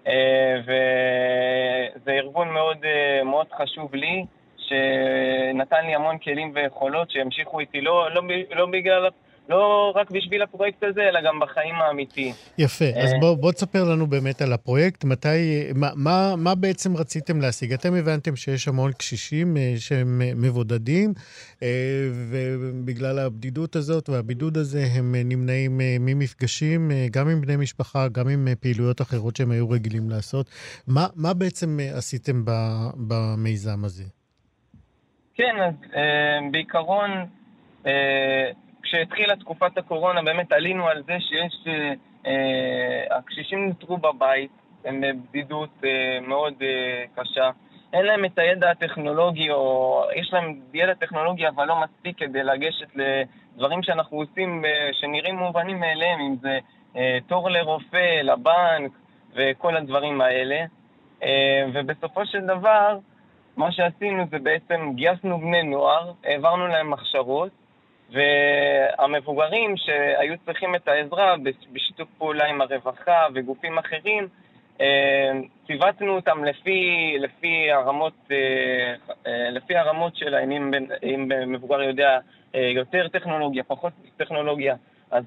[0.07, 2.77] אה, וזה ארגון מאוד,
[3.23, 4.25] מאוד חשוב לי,
[4.57, 8.21] שנתן לי המון כלים ויכולות שימשיכו איתי, לא, לא,
[8.55, 9.07] לא בגלל,
[9.49, 12.33] לא רק בשביל הפרויקט הזה, אלא גם בחיים האמיתיים.
[12.57, 13.19] יפה, אז אה.
[13.19, 17.73] בוא, בוא תספר לנו באמת על הפרויקט, מתי, מה, מה, מה בעצם רציתם להשיג?
[17.73, 21.13] אתם הבנתם שיש המון קשישים אה, שהם אה, מבודדים,
[22.31, 29.01] ובגלל הבדידות הזאת והבידוד הזה הם נמנעים ממפגשים, גם עם בני משפחה, גם עם פעילויות
[29.01, 30.49] אחרות שהם היו רגילים לעשות.
[30.87, 32.43] מה, מה בעצם עשיתם
[33.07, 34.03] במיזם הזה?
[35.35, 35.73] כן, אז
[36.51, 37.11] בעיקרון,
[37.85, 37.91] אה,
[38.85, 41.67] כשהתחילה תקופת הקורונה, באמת עלינו על זה שיש...
[41.67, 41.93] אה,
[42.25, 44.51] אה, הקשישים נותרו בבית,
[44.85, 47.49] הם בבדידות אה, מאוד אה, קשה.
[47.93, 52.87] אין להם את הידע הטכנולוגי, או יש להם ידע טכנולוגי אבל לא מספיק כדי לגשת
[52.95, 56.59] לדברים שאנחנו עושים אה, שנראים מובנים מאליהם, אם זה
[56.95, 58.91] אה, תור לרופא, לבנק
[59.35, 60.65] וכל הדברים האלה.
[61.23, 62.97] אה, ובסופו של דבר,
[63.57, 67.51] מה שעשינו זה בעצם גייסנו בני נוער, העברנו להם הכשרות,
[68.11, 74.27] והמבוגרים שהיו צריכים את העזרה בש- בשיתוף פעולה עם הרווחה וגופים אחרים,
[74.81, 75.31] אה,
[75.67, 78.13] ציוותנו אותם לפי, לפי, הרמות,
[79.51, 80.71] לפי הרמות שלהם, אם,
[81.03, 82.19] אם מבוגר יודע
[82.53, 84.75] יותר טכנולוגיה, פחות טכנולוגיה,
[85.11, 85.23] אז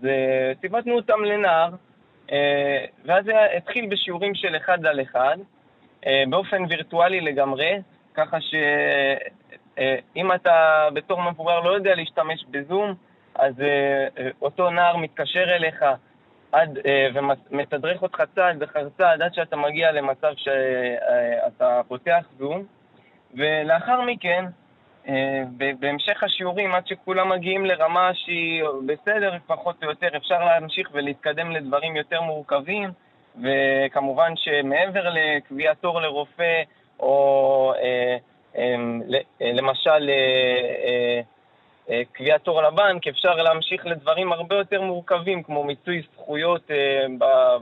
[0.61, 1.71] ציוותנו אותם לנער,
[3.05, 5.37] ואז זה התחיל בשיעורים של אחד על אחד,
[6.29, 7.81] באופן וירטואלי לגמרי,
[8.15, 8.39] ככה
[9.79, 12.95] שאם אתה בתור מבוגר לא יודע להשתמש בזום,
[13.35, 13.55] אז
[14.43, 15.85] אותו נער מתקשר אליך
[16.53, 16.79] עד,
[17.15, 22.63] ומתדרך אותך צעד אחר צעד עד שאתה מגיע למצב שאתה פותח זום,
[23.35, 24.45] ולאחר מכן,
[25.79, 31.97] בהמשך השיעורים, עד שכולם מגיעים לרמה שהיא בסדר, פחות או יותר, אפשר להמשיך ולהתקדם לדברים
[31.97, 32.91] יותר מורכבים,
[33.43, 36.63] וכמובן שמעבר לקביעת תור לרופא,
[37.01, 38.17] או אה, אה,
[39.41, 40.11] למשל
[41.91, 46.71] אה, קביעת תור לבנק, אפשר להמשיך לדברים הרבה יותר מורכבים, כמו מיצוי זכויות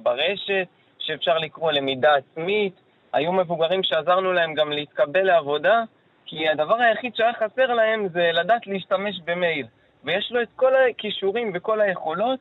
[0.02, 0.66] ברשת,
[0.98, 2.72] שאפשר לקרוא למידה עצמית.
[3.12, 5.82] היו מבוגרים שעזרנו להם גם להתקבל לעבודה,
[6.26, 9.66] כי הדבר היחיד שהיה חסר להם זה לדעת להשתמש במייל.
[10.04, 12.38] ויש לו את כל הכישורים וכל היכולות,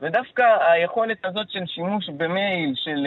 [0.00, 3.06] ודווקא היכולת הזאת של שימוש במייל, של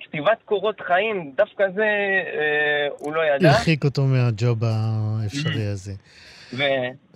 [0.00, 3.50] כתיבת קורות חיים, דווקא זה אה, הוא לא ידע.
[3.50, 5.92] הרחיק אותו מהג'וב האפשרי הזה.
[6.52, 6.62] ו...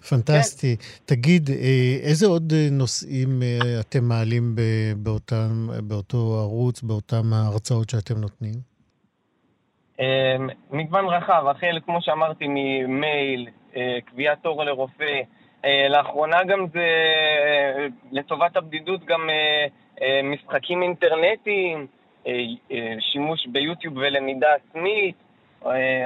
[0.09, 0.77] פנטסטי.
[0.77, 1.15] כן.
[1.15, 1.57] תגיד, אה,
[2.03, 4.57] איזה עוד נושאים אה, אתם מעלים
[4.97, 8.55] באותם, באותו ערוץ, באותן ההרצאות שאתם נותנים?
[10.01, 10.37] אה,
[10.71, 13.49] מגוון רחב, החל, כמו שאמרתי, ממייל,
[14.07, 15.21] קביעת תור לרופא.
[15.91, 16.87] לאחרונה גם זה,
[18.13, 19.21] לטובת הבדידות, גם
[20.25, 21.87] משחקים אינטרנטיים.
[23.01, 25.17] שימוש ביוטיוב ולמידה עצמית.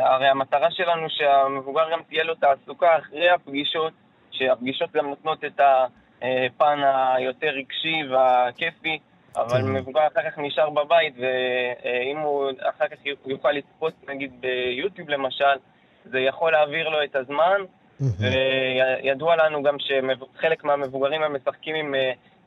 [0.00, 3.92] הרי המטרה שלנו שהמבוגר גם תהיה לו תעסוקה אחרי הפגישות,
[4.30, 6.80] שהפגישות גם נותנות את הפן
[7.16, 8.98] היותר רגשי והכיפי,
[9.36, 9.72] אבל כן.
[9.72, 15.44] מבוגר אחר כך נשאר בבית, ואם הוא אחר כך יוכל לצפות נגיד ביוטיוב למשל,
[16.04, 17.60] זה יכול להעביר לו את הזמן,
[18.00, 21.94] וידוע לנו גם שחלק מהמבוגרים הם משחקים עם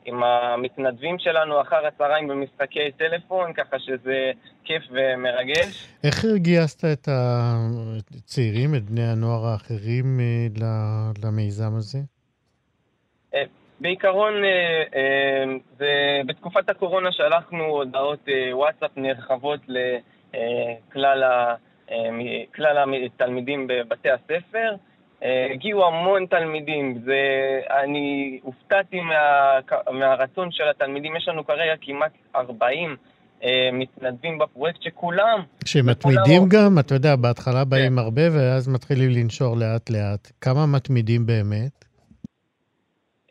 [0.04, 4.30] עם המתנדבים שלנו אחר הצהריים במשחקי טלפון, ככה שזה
[4.64, 5.88] כיף ומרגש.
[6.04, 11.98] איך גייסת את הצעירים, את בני הנוער האחרים אה, למיזם הזה?
[13.34, 13.42] אה,
[13.80, 15.44] בעיקרון, אה,
[15.78, 19.60] זה, בתקופת הקורונה שלחנו הודעות וואטסאפ נרחבות
[20.94, 21.24] לכלל
[23.06, 24.74] התלמידים בבתי הספר.
[25.54, 27.20] הגיעו המון תלמידים, זה,
[27.82, 29.58] אני הופתעתי מה,
[29.90, 32.96] מהרצון של התלמידים, יש לנו כרגע כמעט 40
[33.44, 35.42] אה, מתנדבים בפרויקט שכולם...
[35.64, 37.98] שמתמידים גם, אתה יודע, בהתחלה באים כן.
[37.98, 40.32] הרבה ואז מתחילים לנשור לאט-לאט.
[40.40, 41.84] כמה מתמידים באמת?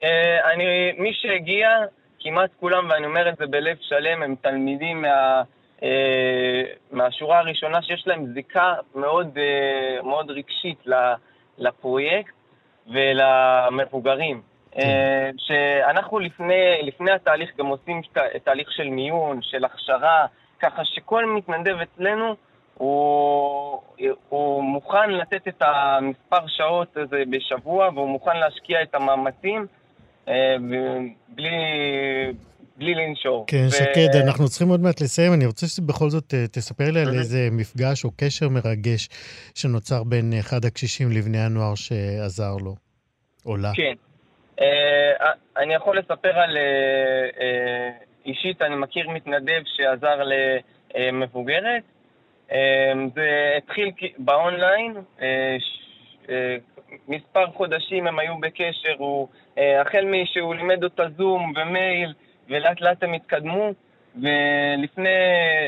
[0.04, 1.70] אה, אני, מי שהגיע,
[2.20, 5.42] כמעט כולם, ואני אומר את זה בלב שלם, הם תלמידים מה...
[5.84, 10.88] אה, מהשורה הראשונה שיש להם זיקה מאוד, אה, מאוד רגשית
[11.58, 12.34] לפרויקט
[12.88, 14.42] ולמבוגרים.
[14.72, 14.82] כן.
[14.82, 18.02] אה, שאנחנו לפני, לפני התהליך גם עושים
[18.44, 20.26] תהליך של מיון, של הכשרה,
[20.60, 22.36] ככה שכל מתנדב אצלנו
[22.78, 23.82] הוא,
[24.30, 29.68] הוא מוכן לתת את המספר שעות הזה בשבוע והוא מוכן להשקיע את המאמצים
[30.28, 30.56] אה,
[31.28, 31.52] בלי,
[32.82, 33.46] בלי לנשור.
[33.48, 33.72] כן, ו...
[33.72, 35.34] שקד, אנחנו צריכים עוד מעט לסיים.
[35.34, 39.10] אני רוצה שבכל זאת אה, תספר לי על איזה מפגש או קשר מרגש
[39.56, 42.76] שנוצר בין אחד הקשישים לבני הנוער שעזר לו,
[43.46, 43.72] או לה.
[43.76, 43.94] כן.
[44.62, 46.58] אה, אני יכול לספר על...
[46.58, 47.89] אה,
[48.26, 50.22] אישית, אני מכיר מתנדב שעזר
[50.96, 51.84] למבוגרת.
[53.15, 54.94] זה התחיל באונליין,
[57.08, 62.13] מספר חודשים הם היו בקשר, הוא, החל משהוא לימד אותה זום ומייל,
[62.52, 63.72] ולאט לאט הם התקדמו,
[64.16, 65.10] ולפני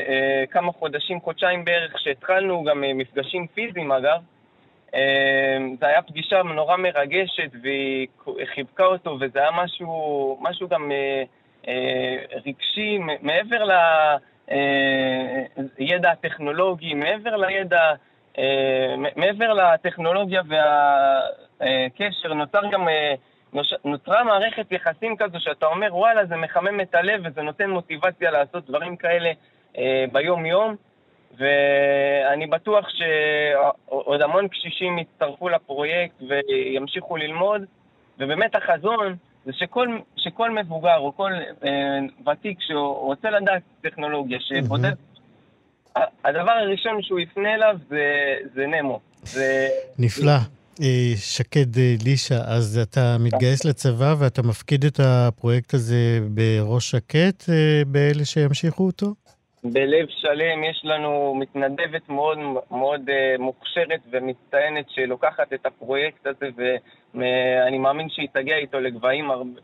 [0.08, 4.20] אה, כמה חודשים, חודשיים בערך, שהתחלנו גם אה, מפגשים פיזיים אגב,
[4.94, 8.06] אה, זו הייתה פגישה נורא מרגשת והיא
[8.54, 11.22] חיבקה אותו, וזה היה משהו, משהו גם אה,
[11.68, 12.16] אה,
[12.46, 13.64] רגשי, מעבר
[15.78, 17.92] לידע אה, הטכנולוגי, מעבר לידע,
[18.38, 20.42] אה, מעבר לטכנולוגיה
[21.60, 22.88] והקשר, נוצר גם...
[22.88, 23.14] אה,
[23.84, 28.66] נוצרה מערכת יחסים כזו שאתה אומר, וואלה, זה מחמם את הלב וזה נותן מוטיבציה לעשות
[28.66, 29.30] דברים כאלה
[29.78, 30.76] אה, ביום-יום.
[31.38, 37.62] ואני בטוח שעוד המון קשישים יצטרפו לפרויקט וימשיכו ללמוד,
[38.18, 41.32] ובאמת החזון זה שכל, שכל מבוגר או כל
[41.64, 46.00] אה, ותיק שרוצה לדעת טכנולוגיה, שבודד, mm-hmm.
[46.24, 49.00] הדבר הראשון שהוא יפנה אליו זה, זה נמו.
[49.22, 49.68] זה...
[49.98, 50.32] נפלא.
[50.82, 57.48] אה, שקד אה, לישה, אז אתה מתגייס לצבא ואתה מפקיד את הפרויקט הזה בראש שקט
[57.48, 59.06] אה, באלה שימשיכו אותו?
[59.64, 62.38] בלב שלם יש לנו מתנדבת מאוד
[62.70, 63.00] מאוד
[63.38, 66.46] מוכשרת ומצטיינת שלוקחת את הפרויקט הזה
[67.14, 69.60] ואני מאמין שהיא תגיע איתו לגבהים הרבה,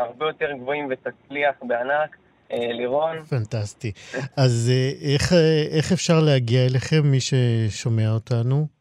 [0.00, 2.16] הרבה יותר גבוהים ותצליח בענק.
[2.50, 3.24] לירון.
[3.24, 3.92] פנטסטי.
[4.36, 4.72] אז
[5.14, 5.32] איך,
[5.70, 8.77] איך אפשר להגיע אליכם, מי ששומע אותנו?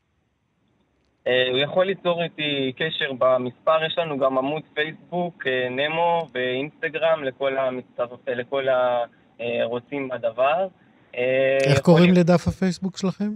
[1.28, 7.24] Uh, הוא יכול ליצור איתי קשר במספר, יש לנו גם עמוד פייסבוק, uh, נמו ואינסטגרם
[7.24, 8.06] לכל, המצטר...
[8.28, 9.04] לכל ה...
[9.42, 10.68] אה, רוצים בדבר.
[11.16, 13.30] אה, איך קוראים לדף הפייסבוק שלכם?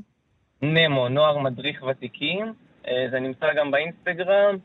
[0.61, 2.53] נמו, נוער מדריך ותיקים.
[2.87, 4.57] אה, זה נמצא גם באינסטגרם.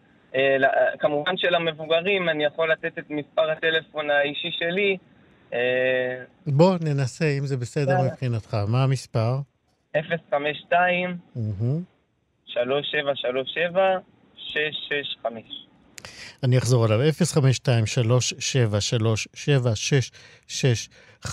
[0.99, 4.97] כמובן שלמבוגרים אני יכול לתת את מספר הטלפון האישי שלי.
[6.47, 8.57] בוא ננסה, אם זה בסדר מבחינתך.
[8.69, 9.37] מה המספר?
[9.97, 11.95] 052 3737
[14.37, 15.66] 665
[16.45, 17.01] אני אחזור עליו,
[21.25, 21.29] 052-3737665.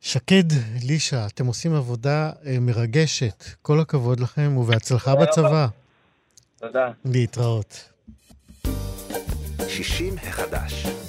[0.00, 0.44] שקד,
[0.88, 3.44] לישה, אתם עושים עבודה אה, מרגשת.
[3.62, 5.66] כל הכבוד לכם ובהצלחה בצבא.
[6.58, 6.90] תודה.
[7.04, 7.92] להתראות.
[9.68, 11.05] 60 החדש.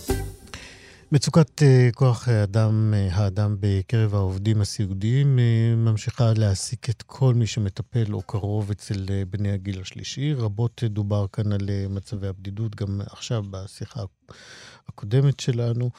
[1.12, 7.48] מצוקת uh, כוח האדם, uh, האדם בקרב העובדים הסיעודיים uh, ממשיכה להעסיק את כל מי
[7.48, 10.34] שמטפל או קרוב אצל בני הגיל השלישי.
[10.34, 14.04] רבות דובר כאן על מצבי הבדידות, גם עכשיו בשיחה
[14.90, 15.90] הקודמת שלנו.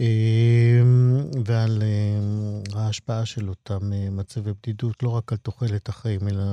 [0.00, 6.44] אמ, ועל אמ, ההשפעה של אותם אה, מצבי בדידות, לא רק על תוחלת החיים, אלא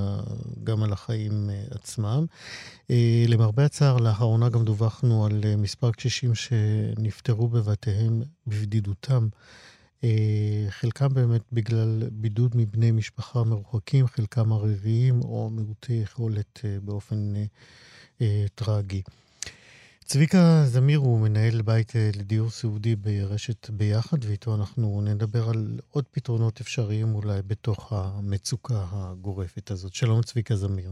[0.64, 2.26] גם על החיים אה, עצמם.
[2.92, 9.28] אה, למרבה הצער, לאחרונה גם דווחנו על מספר קשישים שנפטרו בבתיהם בבדידותם.
[10.70, 17.34] חלקם באמת בגלל בידוד מבני משפחה מרוחקים, חלקם עריריים או מעוטי יכולת באופן
[18.56, 19.02] טרגי.
[20.14, 26.06] צביקה זמיר הוא מנהל בית אה, לדיור סיעודי ברשת ביחד, ואיתו אנחנו נדבר על עוד
[26.12, 29.94] פתרונות אפשריים אולי בתוך המצוקה הגורפת הזאת.
[29.94, 30.90] שלום צביקה זמיר.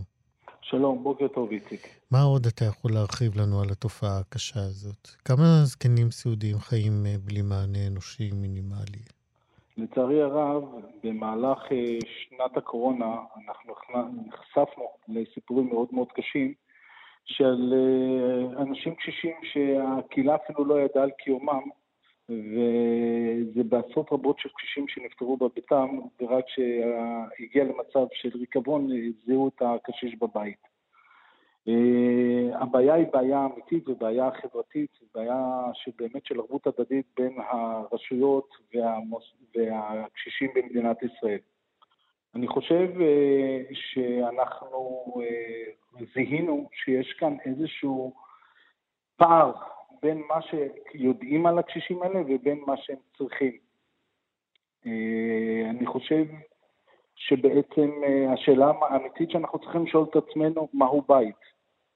[0.62, 1.88] שלום, בוקר טוב איציק.
[2.12, 5.08] מה עוד אתה יכול להרחיב לנו על התופעה הקשה הזאת?
[5.26, 9.04] כמה זקנים סיעודיים חיים אה, בלי מענה אנושי מינימלי?
[9.78, 10.64] לצערי הרב,
[11.04, 13.74] במהלך אה, שנת הקורונה אנחנו
[14.28, 16.69] נחשפנו לסיפורים מאוד מאוד קשים.
[17.30, 21.64] של אה, אנשים קשישים שהקהילה אפילו לא ידעה על קיומם,
[22.30, 25.88] וזה בעשרות רבות של קשישים שנפטרו בביתם,
[26.22, 28.90] ורק כשהגיע למצב של ריקבון
[29.26, 30.70] זיהו את הקשיש בבית.
[31.68, 39.24] Uh, הבעיה היא בעיה אמיתית ובעיה חברתית, בעיה שבאמת של ערבות הדדית בין הרשויות והמוס...
[39.56, 41.40] והקשישים במדינת ישראל.
[42.36, 48.14] אני חושב uh, שאנחנו uh, זיהינו שיש כאן איזשהו
[49.18, 49.52] פער
[50.02, 53.58] בין מה שיודעים על הקשישים האלה ובין מה שהם צריכים.
[54.84, 54.90] Uh,
[55.70, 56.26] אני חושב
[57.16, 61.36] שבעצם uh, השאלה האמיתית שאנחנו צריכים לשאול את עצמנו, מהו בית?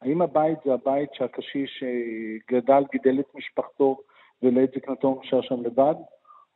[0.01, 3.97] האם הבית זה הבית שהקשיש uh, גדל, גידל את משפחתו
[4.43, 5.95] ולעת זקנתו נשאר שם לבד?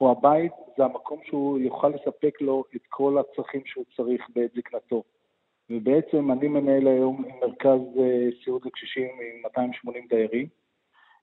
[0.02, 5.04] או הבית זה המקום שהוא יוכל לספק לו את כל הצרכים שהוא צריך בעת זקנתו.
[5.70, 10.48] ובעצם אני מנהל היום מרכז אה, סיעוד לקשישים עם 280 דיירים.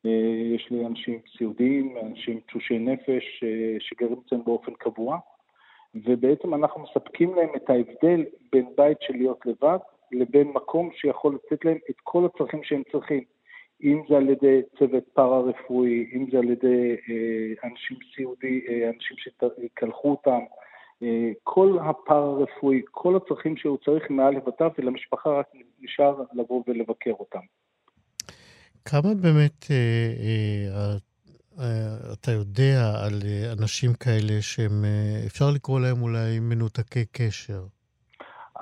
[0.06, 5.18] אה, יש לי אנשים סיעודיים, אנשים תשושי נפש אה, שגרים אצלנו באופן קבוע,
[5.94, 9.78] ובעצם אנחנו מספקים להם את ההבדל בין בית של להיות לבד
[10.12, 13.24] לבין מקום שיכול לתת להם את כל הצרכים שהם צריכים.
[13.84, 19.16] אם זה על ידי צוות פארה-רפואי, אם זה על ידי אה, אנשים סיעודי, אה, אנשים
[19.16, 20.40] שיקלחו אותם,
[21.02, 25.46] אה, כל הפארה-רפואי, כל הצרכים שהוא צריך מעל לבתיו, ולמשפחה רק
[25.80, 27.44] נשאר לבוא ולבקר אותם.
[28.84, 29.64] כמה באמת
[32.12, 33.20] אתה יודע על
[33.58, 34.84] אנשים כאלה שהם,
[35.26, 37.62] אפשר לקרוא להם אולי מנותקי קשר?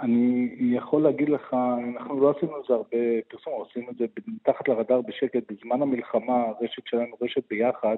[0.03, 1.57] אני יכול להגיד לך,
[1.95, 5.53] אנחנו לא עשינו את זה הרבה פרסום, עשינו את זה מתחת לרדאר בשקט.
[5.53, 7.97] בזמן המלחמה, הרשת שלנו, רשת ביחד,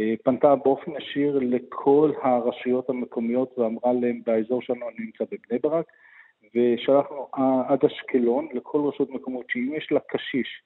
[0.00, 5.86] אה, פנתה באופן ישיר לכל הרשויות המקומיות ואמרה להם, באזור שלנו אני נמצא בבני ברק,
[6.54, 7.28] ושלחנו
[7.68, 10.62] עד אשקלון לכל רשות מקומות, שאם יש לה קשיש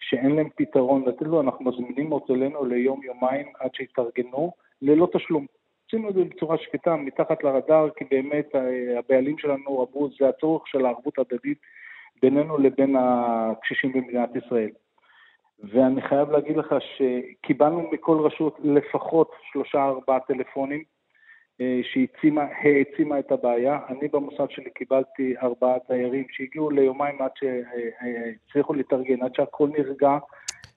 [0.00, 4.52] שאין להם פתרון לתת לו, אנחנו מזמינים אותו אלינו ליום-יומיים עד שיתארגנו
[4.82, 5.46] ללא תשלום.
[5.88, 10.66] עשינו את זה בצורה שקטה, מתחת לרדאר, כי באמת אה, הבעלים שלנו אמרו, זה הצורך
[10.66, 11.58] של הערבות ההדדית
[12.22, 14.70] בינינו לבין הקשישים במדינת ישראל.
[15.64, 20.82] ואני חייב להגיד לך שקיבלנו מכל רשות לפחות שלושה-ארבעה טלפונים
[21.60, 23.78] אה, שהעצימה את הבעיה.
[23.88, 30.18] אני במוסד שלי קיבלתי ארבעה תיירים שהגיעו ליומיים עד שהצליחו להתארגן, עד שהכל נרגע,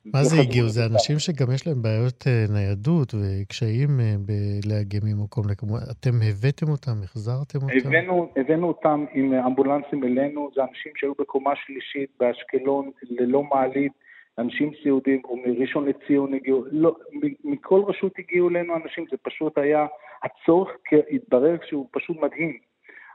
[0.05, 0.67] מה זה הגיעו?
[0.69, 5.69] זה אנשים שגם יש להם בעיות אה, ניידות וקשיים אה, בלהגיע ממקום למקום.
[5.91, 7.87] אתם הבאתם אותם, החזרתם אותם?
[7.87, 13.91] הבאנו, הבאנו אותם עם אמבולנסים אלינו, זה אנשים שהיו בקומה שלישית באשקלון ללא מעלית,
[14.37, 16.95] אנשים סיעודים, או מראשון לציון הגיעו, לא,
[17.43, 19.85] מכל רשות הגיעו אלינו אנשים, זה פשוט היה,
[20.23, 20.69] הצורך
[21.11, 22.57] התברר שהוא פשוט מדהים.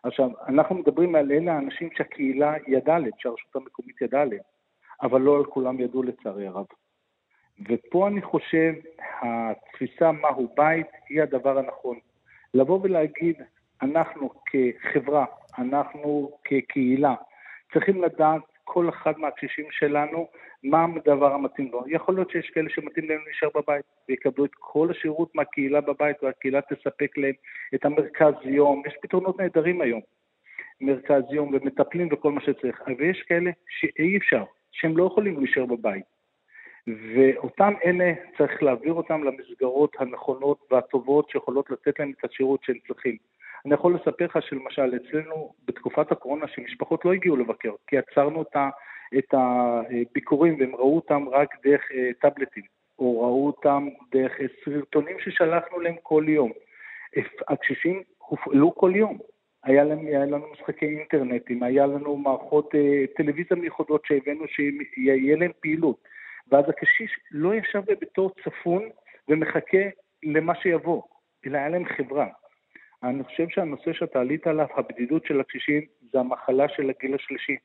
[0.03, 4.56] עכשיו, אנחנו מדברים על אלה האנשים שהקהילה ידעה עליהם, שהרשות המקומית ידעה עליהם.
[5.03, 6.67] אבל לא על כולם ידעו לצערי הרב.
[7.69, 8.73] ופה אני חושב,
[9.23, 11.99] התפיסה מהו בית היא הדבר הנכון.
[12.55, 13.37] לבוא ולהגיד,
[13.83, 15.25] אנחנו כחברה,
[15.59, 17.15] אנחנו כקהילה,
[17.73, 20.29] צריכים לדעת כל אחד מהקשישים שלנו
[20.63, 21.85] מה הדבר המתאים לו.
[21.87, 26.61] יכול להיות שיש כאלה שמתאים להם להישאר בבית ויקבלו את כל השירות מהקהילה בבית והקהילה
[26.61, 27.35] תספק להם
[27.75, 30.01] את המרכז יום, יש פתרונות נהדרים היום.
[30.81, 34.45] מרכז יום ומטפלים וכל מה שצריך, אבל יש כאלה שאי אפשר,
[34.77, 36.05] שהם לא יכולים להישאר בבית.
[36.87, 43.17] ואותם אלה, צריך להעביר אותם למסגרות הנכונות והטובות שיכולות לתת להם את השירות שהם צריכים.
[43.67, 48.45] אני יכול לספר לך שלמשל, אצלנו בתקופת הקורונה, שמשפחות לא הגיעו לבקר, כי עצרנו
[49.19, 52.65] את הביקורים והם ראו אותם רק דרך אה, טאבלטים,
[52.99, 54.33] או ראו אותם דרך
[54.65, 56.53] סרטונים ששלחנו להם כל יום.
[57.49, 59.19] הקשישים הופעלו כל יום.
[59.67, 65.51] היה, לנו, היה לנו משחקי אינטרנטים, היה לנו מערכות אה, טלוויזיה מיוחדות שהבאנו שיהיה להם
[65.61, 65.97] פעילות.
[66.51, 68.83] ואז הקשיש לא ישב בביתו צפון
[69.29, 69.85] ומחכה
[70.23, 71.03] למה שיבוא,
[71.47, 72.27] אלא היה להם חברה.
[73.03, 77.57] אני חושב שהנושא שאתה עלית עליו, הבדידות של הקשישים, זה המחלה של הגיל השלישי.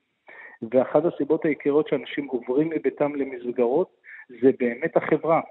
[0.72, 3.98] ואחת הסיבות העיקריות שאנשים עוברים מביתם למסגרות,
[4.42, 5.42] זה באמת החברה.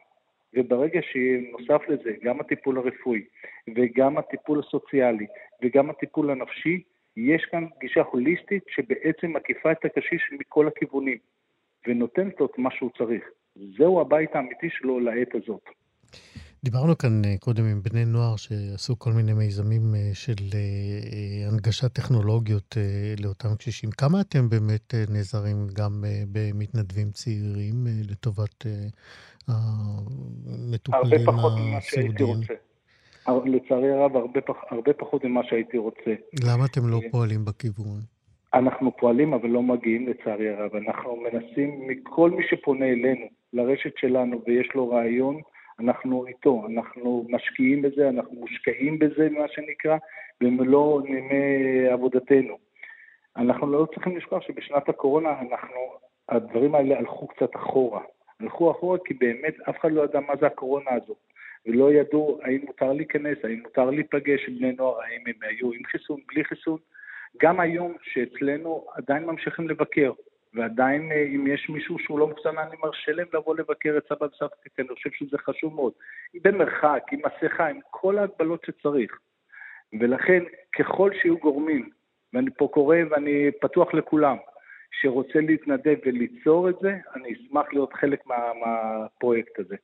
[0.54, 3.22] וברגע שנוסף לזה גם הטיפול הרפואי
[3.76, 5.26] וגם הטיפול הסוציאלי
[5.62, 6.82] וגם הטיפול הנפשי,
[7.16, 11.18] יש כאן גישה הוליסטית שבעצם מקיפה את הקשיש מכל הכיוונים
[11.86, 13.24] ונותנת לו את מה שהוא צריך.
[13.56, 15.64] זהו הבית האמיתי שלו לעת הזאת.
[16.64, 21.92] דיברנו כאן אה, קודם עם בני נוער שעשו כל מיני מיזמים אה, של אה, הנגשת
[21.92, 22.76] טכנולוגיות
[23.22, 23.90] לאותם קשישים.
[23.90, 27.74] כמה אתם באמת נעזרים גם במתנדבים צעירים
[28.10, 28.66] לטובת
[29.48, 31.28] המטופלים
[31.76, 32.36] הסיעודיים?
[33.44, 36.14] לצערי הרב, הרבה, פח, הרבה פחות ממה שהייתי רוצה.
[36.46, 38.00] למה אתם לא פועלים בכיוון?
[38.54, 40.70] אנחנו פועלים, אבל לא מגיעים לצערי הרב.
[40.76, 45.40] אנחנו מנסים מכל מי שפונה אלינו, לרשת שלנו, ויש לו רעיון,
[45.80, 49.96] אנחנו איתו, אנחנו משקיעים בזה, אנחנו מושקעים בזה, מה שנקרא,
[50.40, 52.58] במלוא נימי עבודתנו.
[53.36, 55.80] אנחנו לא צריכים לשכוח שבשנת הקורונה אנחנו,
[56.28, 58.02] הדברים האלה הלכו קצת אחורה.
[58.40, 61.14] הלכו אחורה כי באמת אף אחד לא ידע מה זה הקורונה הזו.
[61.66, 65.84] ולא ידעו האם מותר להיכנס, האם מותר להיפגש עם בני נוער, האם הם היו עם
[65.84, 66.78] חיסון, בלי חיסון.
[67.42, 70.12] גם היום שאצלנו עדיין ממשיכים לבקר,
[70.54, 74.24] ועדיין אה, אם יש מישהו שהוא לא מחוסן, אני מרשה להם לבוא לבקר את סבא
[74.24, 75.92] וסבתא, כי אני חושב שזה חשוב מאוד.
[76.42, 79.18] במרחק, עם מסכה, עם כל ההגבלות שצריך.
[80.00, 80.42] ולכן,
[80.78, 81.90] ככל שיהיו גורמים,
[82.32, 84.36] ואני פה קורא ואני פתוח לכולם,
[85.00, 89.76] שרוצה להתנדב וליצור את זה, אני אשמח להיות חלק מה, מהפרויקט הזה.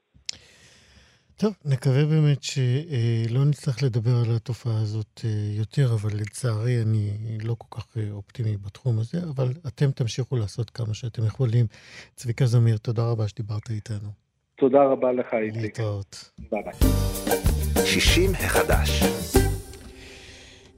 [1.39, 7.55] טוב, נקווה באמת שלא נצטרך לדבר על התופעה הזאת אה, יותר, אבל לצערי אני לא
[7.59, 11.67] כל כך אה, אופטימי בתחום הזה, אבל אתם תמשיכו לעשות כמה שאתם יכולים.
[12.15, 14.09] צביקה זמיר, תודה רבה שדיברת איתנו.
[14.57, 15.63] תודה רבה לך, איציק.
[15.63, 16.31] להתראות.
[16.51, 17.87] ביי ביי.
[17.87, 19.36] 60 החדש.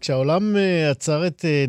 [0.00, 1.64] כשהעולם אה, עצר את אה,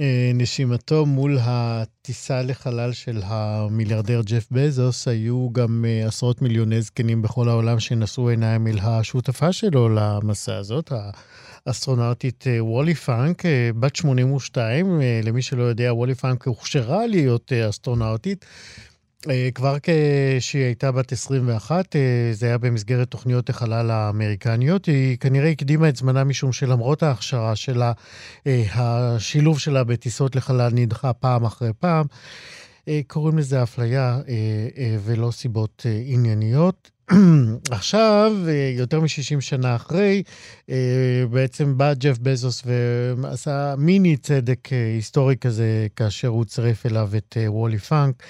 [0.00, 7.48] אה, נשימתו מול הטיסה לחלל של המיליארדר ג'ף בזוס, היו גם עשרות מיליוני זקנים בכל
[7.48, 10.92] העולם שנשאו עיניים אל השותפה שלו למסע הזאת,
[11.66, 13.42] האסטרונאוטית וולי פאנק,
[13.78, 15.00] בת 82.
[15.24, 18.44] למי שלא יודע, וולי פאנק הוכשרה להיות אסטרונאוטית.
[19.30, 22.00] אה, כבר כשהיא הייתה בת 21, אה,
[22.32, 24.86] זה היה במסגרת תוכניות החלל האמריקניות.
[24.86, 27.92] היא כנראה הקדימה את זמנה משום שלמרות ההכשרה שלה,
[28.46, 32.06] אה, השילוב שלה בטיסות לחלל נדחה פעם אחרי פעם.
[33.06, 34.20] קוראים לזה אפליה
[35.04, 36.90] ולא סיבות ענייניות.
[37.70, 38.32] עכשיו,
[38.76, 40.22] יותר מ-60 שנה אחרי,
[41.30, 42.62] בעצם בא ג'ף בזוס
[43.22, 48.22] ועשה מיני צדק היסטורי כזה, כאשר הוא צירף אליו את וולי פאנק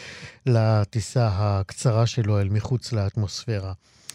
[0.46, 3.72] לטיסה הקצרה שלו אל מחוץ לאטמוספירה.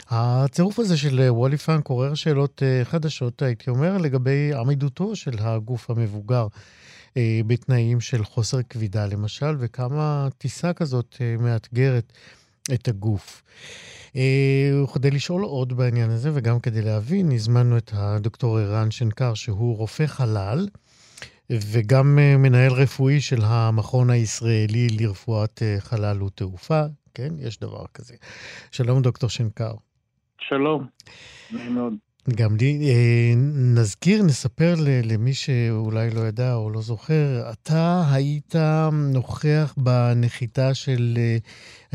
[0.09, 6.47] הצירוף הזה של וולי פאנק עורר שאלות חדשות, הייתי אומר, לגבי עמידותו של הגוף המבוגר
[7.47, 12.13] בתנאים של חוסר כבידה, למשל, וכמה טיסה כזאת מאתגרת
[12.73, 13.43] את הגוף.
[14.83, 19.77] וכדי אה, לשאול עוד בעניין הזה, וגם כדי להבין, הזמנו את הדוקטור ערן שנקר, שהוא
[19.77, 20.67] רופא חלל,
[21.49, 26.81] וגם אה, מנהל רפואי של המכון הישראלי לרפואת אה, חלל ותעופה.
[27.13, 27.29] כן?
[27.37, 28.15] יש דבר כזה.
[28.71, 29.73] שלום, דוקטור שנקר.
[30.39, 30.87] שלום,
[31.51, 32.08] נעים מאוד.
[32.37, 33.33] גם לי, אה,
[33.77, 34.73] נזכיר, נספר
[35.11, 38.55] למי שאולי לא ידע או לא זוכר, אתה היית
[39.13, 41.37] נוכח בנחיתה של אה,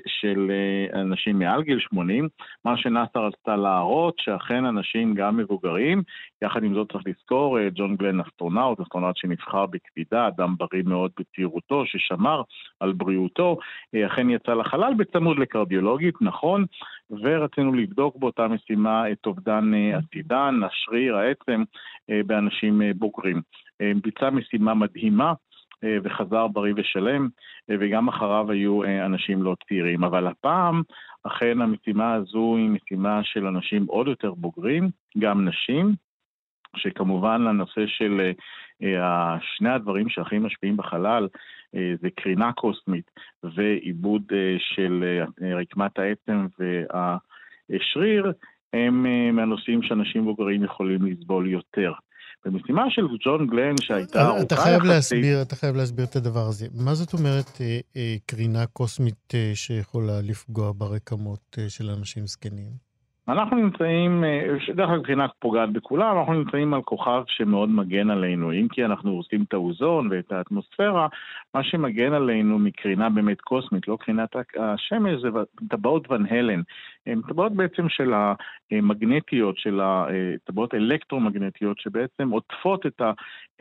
[0.06, 2.28] של אה, אנשים מעל גיל 80,
[2.64, 6.02] מה שנאס"א רצתה להראות שאכן אנשים גם מבוגרים,
[6.42, 11.10] יחד עם זאת צריך לזכור, אה, ג'ון גלן אסטרונאוט, אסטרונאוט שנבחר בקפידה, אדם בריא מאוד
[11.18, 12.42] בצעירותו, ששמר
[12.80, 13.56] על בריאותו,
[14.06, 16.64] אכן יצא לחלל בצמוד לקרדיולוגית, נכון,
[17.10, 21.62] ורצינו לבדוק באותה משימה את אובדן עתידן, השריר, העצם,
[22.26, 23.40] באנשים בוגרים.
[24.02, 25.32] ביצע משימה מדהימה.
[25.84, 27.28] אה, וחזר בריא ושלם,
[27.70, 30.04] אה, וגם אחריו היו אה, אנשים לא צעירים.
[30.04, 30.82] אבל הפעם,
[31.22, 35.94] אכן המשימה הזו היא משימה של אנשים עוד יותר בוגרים, גם נשים,
[36.76, 38.32] שכמובן לנושא של
[39.40, 41.28] שני הדברים שהכי משפיעים בחלל
[41.72, 43.10] זה קרינה קוסמית
[43.42, 44.22] ועיבוד
[44.58, 45.22] של
[45.60, 48.32] רקמת העצם והשריר,
[48.72, 49.06] הם
[49.36, 51.92] מהנושאים שאנשים בוגרים יכולים לסבול יותר.
[52.44, 54.52] במשימה של ג'ון גלן שהייתה ארוכה יחסית...
[54.52, 56.66] אתה חייב להסביר, אתה חייב להסביר את הדבר הזה.
[56.84, 62.92] מה זאת אומרת אה, אה, קרינה קוסמית אה, שיכולה לפגוע ברקמות אה, של אנשים זקנים?
[63.28, 68.52] אנחנו נמצאים, אה, דרך אגב מבחינה פוגעת בכולם, אנחנו נמצאים על כוכב שמאוד מגן עלינו.
[68.52, 71.08] אם כי אנחנו עושים את האוזון ואת האטמוספירה,
[71.54, 75.28] מה שמגן עלינו מקרינה באמת קוסמית, לא קרינת השמש, זה
[75.68, 76.62] טבעות ון הלן.
[77.06, 78.12] הן טבעות בעצם של
[78.70, 83.02] המגנטיות, של הטבעות אלקטרומגנטיות, שבעצם עוטפות את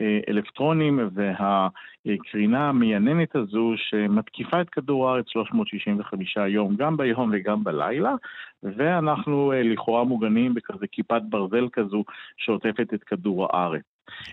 [0.00, 8.14] האלקטרונים והקרינה המייננת הזו, שמתקיפה את כדור הארץ 365 יום, גם ביום וגם בלילה,
[8.62, 12.04] ואנחנו אה, לכאורה מוגנים בכזה כיפת ברזל כזו
[12.36, 13.82] שעוטפת את כדור הארץ.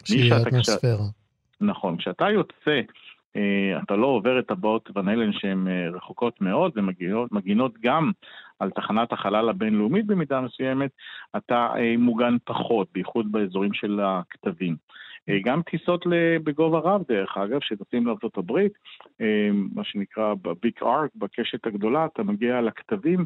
[0.06, 1.06] שהיא האטמוספירה.
[1.62, 2.82] נכון, כשאתה יוצא, אה,
[3.84, 8.12] אתה לא עובר את הבאות ונלן שהן אה, רחוקות מאוד ומגינות גם
[8.60, 10.92] על תחנת החלל הבינלאומית במידה מסוימת,
[11.38, 14.76] אתה מוגן פחות, בייחוד באזורים של הכתבים.
[15.44, 16.06] גם טיסות
[16.44, 18.60] בגובה רב, דרך אגב, שטסים לארה"ב,
[19.74, 23.26] מה שנקרא בביק ארק, בקשת הגדולה, אתה מגיע לכתבים אה,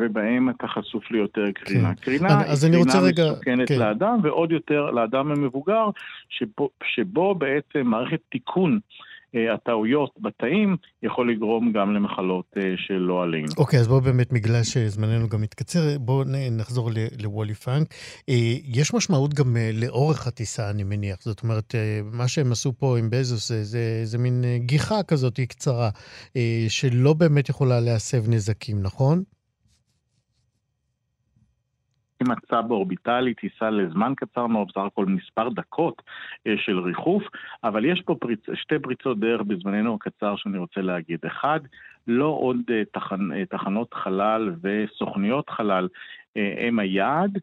[0.00, 1.94] ובהם אתה חשוף ליותר קרינה.
[1.94, 2.02] כן.
[2.02, 3.24] קרינה היא קרינה רגע...
[3.32, 3.78] מסוכנת כן.
[3.78, 5.84] לאדם, ועוד יותר לאדם המבוגר,
[6.28, 8.78] שבו, שבו בעצם מערכת תיקון
[9.34, 13.46] אה, הטעויות בתאים יכול לגרום גם למחלות אה, שלא עלינו.
[13.58, 16.90] אוקיי, okay, אז בואו באמת, בגלל שזמננו גם מתקצר, בואו נחזור
[17.22, 17.94] לוולי פאנק.
[18.64, 21.16] יש משמעות גם לאורך הטיסה, אני מניח.
[21.20, 21.74] זאת אומרת,
[22.12, 25.90] מה שהם עשו פה עם בזוס זה, זה, זה מין גיחה כזאת קצרה,
[26.68, 29.22] שלא באמת יכולה להסב נזקים, נכון?
[32.28, 36.02] מצא באורביטלי טיסה לזמן קצר מאוד, בסך הכל מספר דקות
[36.46, 37.22] אה, של ריחוף,
[37.64, 38.40] אבל יש פה פריצ...
[38.54, 41.18] שתי פריצות דרך בזמננו הקצר שאני רוצה להגיד.
[41.26, 41.60] אחד,
[42.06, 43.32] לא עוד אה, תחנ...
[43.32, 45.88] אה, תחנות חלל וסוכניות חלל
[46.36, 47.38] הם היעד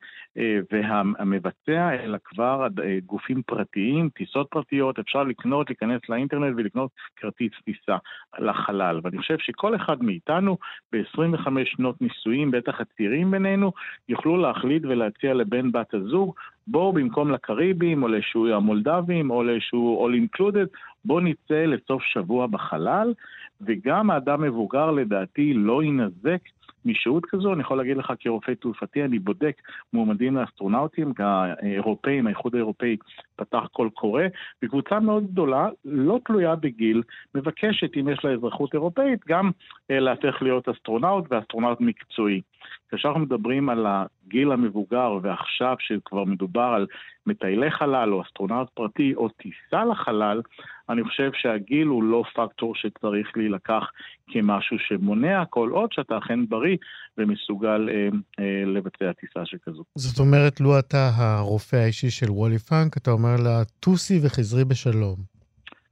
[0.72, 2.68] והמבצע, אלא כבר
[3.06, 7.98] גופים פרטיים, טיסות פרטיות, אפשר לקנות, להיכנס לאינטרנט ולקנות כרטיס טיסה
[8.40, 9.00] לחלל.
[9.04, 10.58] ואני חושב שכל אחד מאיתנו
[10.92, 13.72] ב-25 שנות נישואים, בטח הצעירים בינינו,
[14.10, 16.34] יוכלו להחליט ולהציע לבן בת הזוג
[16.68, 23.14] בואו במקום לקריבים או לאיזשהו המולדבים או לאיזשהו all included, בואו נצא לסוף שבוע בחלל,
[23.62, 26.42] וגם האדם מבוגר לדעתי לא יינזק
[26.88, 29.62] משהות כזו, אני יכול להגיד לך כרופא תעופתי, אני בודק
[29.94, 32.98] מועמדים לאסטרונאוטים, האירופאים, האיחוד האירופאי
[33.36, 34.24] פתח קול קורא,
[34.64, 37.04] וקבוצה מאוד גדולה, לא תלויה בגיל,
[37.36, 39.52] מבקשת, אם יש לה אזרחות אירופאית, גם
[39.92, 42.42] אה, להפך להיות אסטרונאוט ואסטרונאוט מקצועי.
[42.89, 46.88] כאשר אנחנו מדברים על הגיל המבוגר ועכשיו שכבר מדובר על
[47.28, 50.41] מטיילי חלל או אסטרונאוט פרטי או טיסה לחלל,
[50.89, 53.84] אני חושב שהגיל הוא לא פקטור שצריך להילקח
[54.28, 56.78] כמשהו שמונע, כל עוד שאתה אכן בריא
[57.18, 58.07] ומסוגל אה,
[58.39, 59.84] אה, לבצע טיסה שכזו.
[59.95, 65.37] זאת אומרת, לו אתה הרופא האישי של וולי פאנק, אתה אומר לה, טוסי וחזרי בשלום.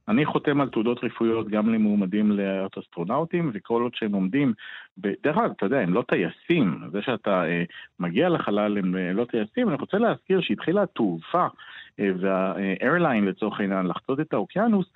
[0.08, 4.52] אני חותם על תעודות רפואיות גם למועמדים להיות אסטרונאוטים, וכל עוד שהם עומדים,
[4.98, 7.64] דרך אגב, אתה יודע, הם לא טייסים, זה שאתה אה,
[8.00, 11.46] מגיע לחלל הם אה, לא טייסים, אני רוצה להזכיר שהתחילה התעופה
[12.00, 14.86] אה, והאיירליין לצורך העניין לחצות את האוקיינוס,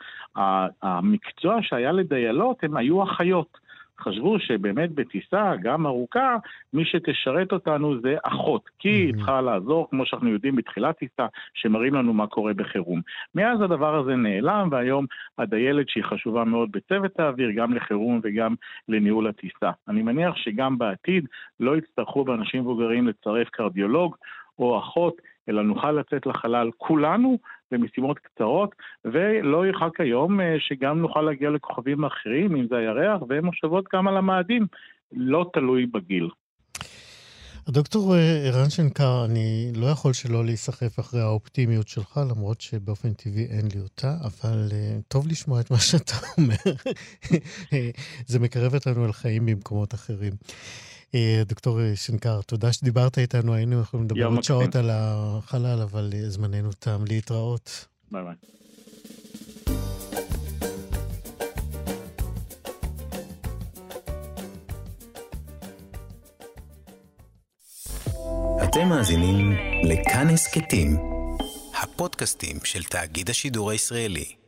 [0.83, 3.60] המקצוע שהיה לדיילות הם היו אחיות.
[4.01, 6.37] חשבו שבאמת בטיסה, גם ארוכה,
[6.73, 11.95] מי שתשרת אותנו זה אחות, כי היא צריכה לעזור, כמו שאנחנו יודעים בתחילת טיסה, שמראים
[11.95, 13.01] לנו מה קורה בחירום.
[13.35, 15.07] מאז הדבר הזה נעלם, והיום
[15.39, 18.55] הדיילת שהיא חשובה מאוד בצוות האוויר, גם לחירום וגם
[18.89, 19.71] לניהול הטיסה.
[19.89, 21.27] אני מניח שגם בעתיד
[21.61, 24.17] לא יצטרכו באנשים מבוגרים לצרף קרדיולוג
[24.59, 25.15] או אחות,
[25.49, 27.38] אלא נוכל לצאת לחלל כולנו
[27.70, 28.74] במשימות קצרות,
[29.05, 34.16] ולא ירחק היום אה, שגם נוכל להגיע לכוכבים אחרים, אם זה הירח, ומושבות גם על
[34.16, 34.66] המאדים,
[35.12, 36.28] לא תלוי בגיל.
[37.66, 43.45] הדוקטור אה, ערן שנקר, אני לא יכול שלא להיסחף אחרי האופטימיות שלך, למרות שבאופן טבעי
[43.45, 46.74] אין לי אותה, אבל uh, טוב לשמוע את מה שאתה אומר.
[48.30, 50.32] זה מקרב אותנו אל חיים במקומות אחרים.
[51.15, 56.31] אה, דוקטור שנקר, תודה שדיברת איתנו, היינו יכולים לדבר עוד שעות על החלל, אבל אה,
[56.31, 57.05] זמננו תם.
[57.09, 57.87] להתראות.
[58.13, 58.35] ביי ביי.
[68.65, 69.53] אתם מאזינים
[69.85, 70.97] לכאן הסכתים,
[71.83, 74.39] הפודקאסטים של תאגיד השידור הישראלי.